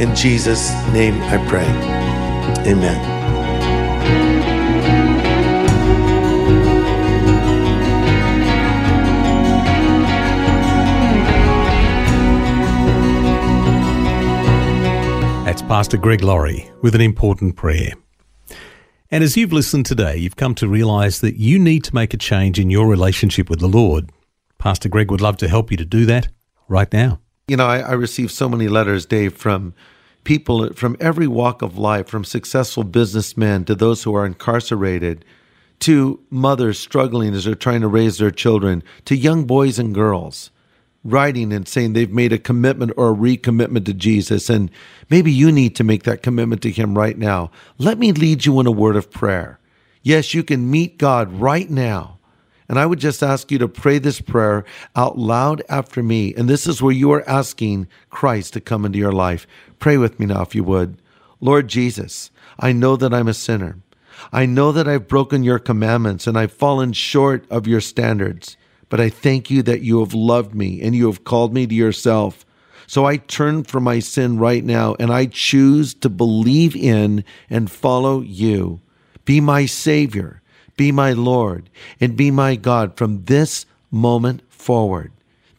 In 0.00 0.16
Jesus' 0.16 0.72
name 0.94 1.20
I 1.24 1.46
pray. 1.46 1.68
Amen. 2.66 3.13
Pastor 15.66 15.96
Greg 15.96 16.22
Laurie 16.22 16.70
with 16.82 16.94
an 16.94 17.00
important 17.00 17.56
prayer. 17.56 17.94
And 19.10 19.24
as 19.24 19.34
you've 19.34 19.52
listened 19.52 19.86
today, 19.86 20.14
you've 20.14 20.36
come 20.36 20.54
to 20.56 20.68
realize 20.68 21.22
that 21.22 21.36
you 21.36 21.58
need 21.58 21.84
to 21.84 21.94
make 21.94 22.12
a 22.12 22.18
change 22.18 22.60
in 22.60 22.68
your 22.68 22.86
relationship 22.86 23.48
with 23.48 23.60
the 23.60 23.66
Lord. 23.66 24.10
Pastor 24.58 24.90
Greg 24.90 25.10
would 25.10 25.22
love 25.22 25.38
to 25.38 25.48
help 25.48 25.70
you 25.70 25.78
to 25.78 25.84
do 25.86 26.04
that 26.04 26.28
right 26.68 26.92
now. 26.92 27.18
You 27.48 27.56
know, 27.56 27.66
I, 27.66 27.78
I 27.78 27.92
receive 27.92 28.30
so 28.30 28.46
many 28.46 28.68
letters, 28.68 29.06
Dave, 29.06 29.32
from 29.34 29.74
people 30.22 30.70
from 30.74 30.98
every 31.00 31.26
walk 31.26 31.62
of 31.62 31.78
life, 31.78 32.08
from 32.08 32.24
successful 32.24 32.84
businessmen 32.84 33.64
to 33.64 33.74
those 33.74 34.02
who 34.02 34.14
are 34.14 34.26
incarcerated, 34.26 35.24
to 35.80 36.20
mothers 36.28 36.78
struggling 36.78 37.32
as 37.32 37.46
they're 37.46 37.54
trying 37.54 37.80
to 37.80 37.88
raise 37.88 38.18
their 38.18 38.30
children, 38.30 38.82
to 39.06 39.16
young 39.16 39.44
boys 39.44 39.78
and 39.78 39.94
girls 39.94 40.50
writing 41.04 41.52
and 41.52 41.68
saying 41.68 41.92
they've 41.92 42.10
made 42.10 42.32
a 42.32 42.38
commitment 42.38 42.92
or 42.96 43.10
a 43.10 43.14
recommitment 43.14 43.84
to 43.84 43.94
Jesus. 43.94 44.48
And 44.48 44.70
maybe 45.10 45.30
you 45.30 45.52
need 45.52 45.76
to 45.76 45.84
make 45.84 46.02
that 46.04 46.22
commitment 46.22 46.62
to 46.62 46.70
Him 46.70 46.96
right 46.96 47.16
now. 47.16 47.50
Let 47.78 47.98
me 47.98 48.12
lead 48.12 48.46
you 48.46 48.58
in 48.60 48.66
a 48.66 48.72
word 48.72 48.96
of 48.96 49.10
prayer. 49.10 49.60
Yes, 50.02 50.34
you 50.34 50.42
can 50.42 50.70
meet 50.70 50.98
God 50.98 51.32
right 51.32 51.68
now. 51.70 52.18
And 52.68 52.78
I 52.78 52.86
would 52.86 52.98
just 52.98 53.22
ask 53.22 53.50
you 53.50 53.58
to 53.58 53.68
pray 53.68 53.98
this 53.98 54.20
prayer 54.20 54.64
out 54.96 55.18
loud 55.18 55.62
after 55.68 56.02
me. 56.02 56.34
And 56.34 56.48
this 56.48 56.66
is 56.66 56.80
where 56.80 56.94
you 56.94 57.12
are 57.12 57.28
asking 57.28 57.88
Christ 58.08 58.54
to 58.54 58.60
come 58.60 58.86
into 58.86 58.98
your 58.98 59.12
life. 59.12 59.46
Pray 59.78 59.98
with 59.98 60.18
me 60.18 60.26
now, 60.26 60.42
if 60.42 60.54
you 60.54 60.64
would. 60.64 60.96
Lord 61.40 61.68
Jesus, 61.68 62.30
I 62.58 62.72
know 62.72 62.96
that 62.96 63.12
I'm 63.12 63.28
a 63.28 63.34
sinner. 63.34 63.76
I 64.32 64.46
know 64.46 64.72
that 64.72 64.88
I've 64.88 65.08
broken 65.08 65.44
your 65.44 65.58
commandments 65.58 66.26
and 66.26 66.38
I've 66.38 66.52
fallen 66.52 66.92
short 66.94 67.44
of 67.50 67.66
your 67.66 67.80
standards. 67.80 68.56
But 68.88 69.00
I 69.00 69.08
thank 69.08 69.50
you 69.50 69.62
that 69.62 69.82
you 69.82 70.00
have 70.00 70.14
loved 70.14 70.54
me 70.54 70.80
and 70.82 70.94
you 70.94 71.06
have 71.06 71.24
called 71.24 71.52
me 71.52 71.66
to 71.66 71.74
yourself. 71.74 72.44
So 72.86 73.06
I 73.06 73.16
turn 73.16 73.64
from 73.64 73.84
my 73.84 73.98
sin 73.98 74.38
right 74.38 74.64
now 74.64 74.94
and 74.98 75.12
I 75.12 75.26
choose 75.26 75.94
to 75.94 76.08
believe 76.08 76.76
in 76.76 77.24
and 77.48 77.70
follow 77.70 78.20
you. 78.20 78.80
Be 79.24 79.40
my 79.40 79.66
Savior, 79.66 80.42
be 80.76 80.92
my 80.92 81.12
Lord, 81.12 81.70
and 82.00 82.16
be 82.16 82.30
my 82.30 82.56
God 82.56 82.96
from 82.96 83.24
this 83.24 83.64
moment 83.90 84.42
forward. 84.52 85.12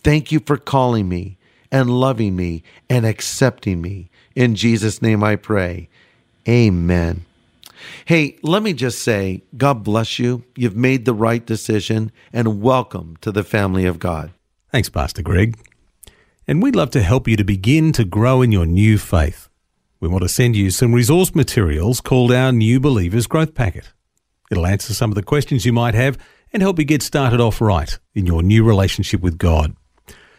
Thank 0.04 0.32
you 0.32 0.40
for 0.40 0.58
calling 0.58 1.10
me 1.10 1.38
and 1.72 1.90
loving 1.90 2.36
me 2.36 2.64
and 2.90 3.06
accepting 3.06 3.82
me. 3.82 4.10
In 4.36 4.56
Jesus' 4.56 5.02
name 5.02 5.24
I 5.24 5.36
pray. 5.36 5.90
Amen. 6.48 7.26
Hey, 8.06 8.38
let 8.42 8.64
me 8.64 8.74
just 8.74 9.02
say, 9.02 9.44
God 9.58 9.84
bless 9.84 10.20
you. 10.20 10.44
You've 10.56 10.76
made 10.76 11.06
the 11.06 11.14
right 11.14 11.46
decision 11.46 12.12
and 12.32 12.62
welcome 12.62 13.18
to 13.22 13.32
the 13.32 13.44
family 13.44 13.86
of 13.86 14.00
God. 14.00 14.32
Thanks, 14.72 14.90
Pastor 14.90 15.22
Greg. 15.22 15.58
And 16.48 16.62
we'd 16.62 16.76
love 16.76 16.92
to 16.92 17.02
help 17.02 17.28
you 17.28 17.36
to 17.38 17.44
begin 17.44 17.92
to 17.94 18.06
grow 18.06 18.42
in 18.42 18.52
your 18.52 18.66
new 18.66 18.98
faith. 18.98 19.50
We 20.00 20.08
want 20.08 20.24
to 20.24 20.30
send 20.30 20.56
you 20.56 20.70
some 20.70 20.94
resource 20.94 21.34
materials 21.34 22.02
called 22.02 22.32
our 22.32 22.52
New 22.52 22.80
Believers 22.80 23.26
Growth 23.26 23.56
Packet. 23.56 23.92
It'll 24.52 24.68
answer 24.68 24.94
some 24.94 25.10
of 25.10 25.16
the 25.16 25.24
questions 25.24 25.66
you 25.66 25.74
might 25.74 25.96
have 25.96 26.18
and 26.54 26.62
help 26.62 26.78
you 26.78 26.86
get 26.86 27.02
started 27.02 27.42
off 27.42 27.62
right 27.62 27.98
in 28.14 28.26
your 28.26 28.44
new 28.44 28.64
relationship 28.64 29.22
with 29.22 29.38
God. 29.38 29.76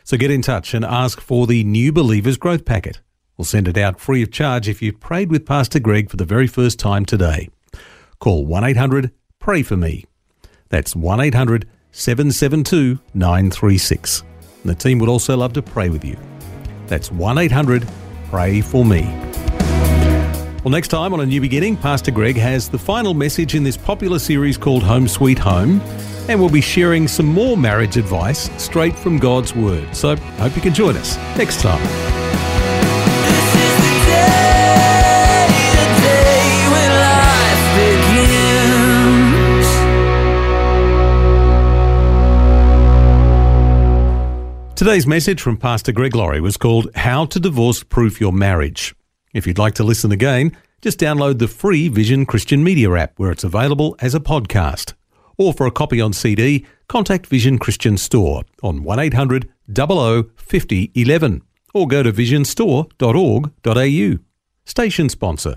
So 0.05 0.17
get 0.17 0.31
in 0.31 0.43
touch 0.43 0.73
and 0.75 0.85
ask 0.85 1.21
for 1.21 1.49
the 1.49 1.65
New 1.65 1.93
Believers 1.93 2.37
Growth 2.37 2.65
Packet. 2.65 3.01
We'll 3.37 3.45
send 3.45 3.69
it 3.69 3.77
out 3.77 4.01
free 4.01 4.23
of 4.23 4.31
charge 4.31 4.69
if 4.69 4.81
you've 4.81 5.01
prayed 5.01 5.31
with 5.31 5.45
Pastor 5.45 5.79
Greg 5.79 6.11
for 6.11 6.17
the 6.17 6.25
very 6.25 6.47
first 6.47 6.79
time 6.79 7.05
today. 7.05 7.49
Call 8.19 8.47
1 8.47 8.65
800 8.65 9.13
Pray 9.39 9.63
For 9.63 9.77
Me. 9.77 10.05
That's 10.71 10.97
1 10.97 11.21
800 11.21 11.69
772 11.93 12.99
936. 13.15 14.23
The 14.65 14.75
team 14.75 14.99
would 14.99 15.09
also 15.09 15.37
love 15.37 15.53
to 15.55 15.63
pray 15.63 15.91
with 15.91 16.05
you. 16.05 16.17
That's 16.87 17.13
1 17.13 17.39
800 17.39 17.87
pray 18.31 18.61
for 18.61 18.85
me. 18.85 19.03
Well, 20.65 20.73
next 20.73 20.89
time 20.89 21.13
on 21.13 21.21
A 21.21 21.27
New 21.27 21.41
Beginning, 21.41 21.77
Pastor 21.77 22.11
Greg 22.11 22.37
has 22.37 22.69
the 22.69 22.79
final 22.79 23.15
message 23.15 23.55
in 23.55 23.63
this 23.63 23.77
popular 23.77 24.19
series 24.19 24.59
called 24.59 24.83
Home 24.83 25.07
Sweet 25.07 25.39
Home, 25.39 25.81
and 26.29 26.41
we'll 26.41 26.49
be 26.49 26.61
sharing 26.61 27.07
some 27.07 27.27
more 27.27 27.57
marriage 27.57 27.97
advice 27.97 28.51
straight 28.61 28.99
from 28.99 29.19
God's 29.19 29.55
Word. 29.55 29.95
So, 29.95 30.17
hope 30.17 30.57
you 30.57 30.63
can 30.63 30.75
join 30.75 30.97
us 30.97 31.17
next 31.39 31.61
time. 31.61 32.26
Today's 44.77 45.07
message 45.07 45.41
from 45.41 45.57
Pastor 45.57 45.91
Greg 45.91 46.15
Laurie 46.15 46.43
was 46.43 46.59
called 46.59 46.91
How 46.95 47.25
to 47.25 47.41
Divorce 47.41 47.83
Proof 47.83 48.21
Your 48.21 48.31
Marriage. 48.31 48.95
If 49.33 49.47
you'd 49.47 49.57
like 49.57 49.73
to 49.77 49.85
listen 49.85 50.13
again, 50.13 50.55
just 50.83 51.01
download 51.01 51.39
the 51.39 51.49
free 51.49 51.89
Vision 51.89 52.27
Christian 52.27 52.63
Media 52.63 52.93
app 52.93 53.19
where 53.19 53.31
it's 53.31 53.43
available 53.43 53.97
as 54.01 54.15
a 54.15 54.21
podcast. 54.21 54.93
Or 55.39 55.55
for 55.55 55.67
a 55.67 55.71
copy 55.71 55.99
on 55.99 56.13
CD, 56.13 56.67
contact 56.89 57.27
Vision 57.27 57.59
Christian 57.59 57.97
Store 57.97 58.43
on 58.63 58.85
1800 58.85 59.51
00 59.75 60.25
50 60.37 60.93
11 60.95 61.43
or 61.73 61.89
go 61.89 62.03
to 62.03 62.13
visionstore.org.au. 62.13 64.19
Station 64.67 65.09
sponsor. 65.09 65.57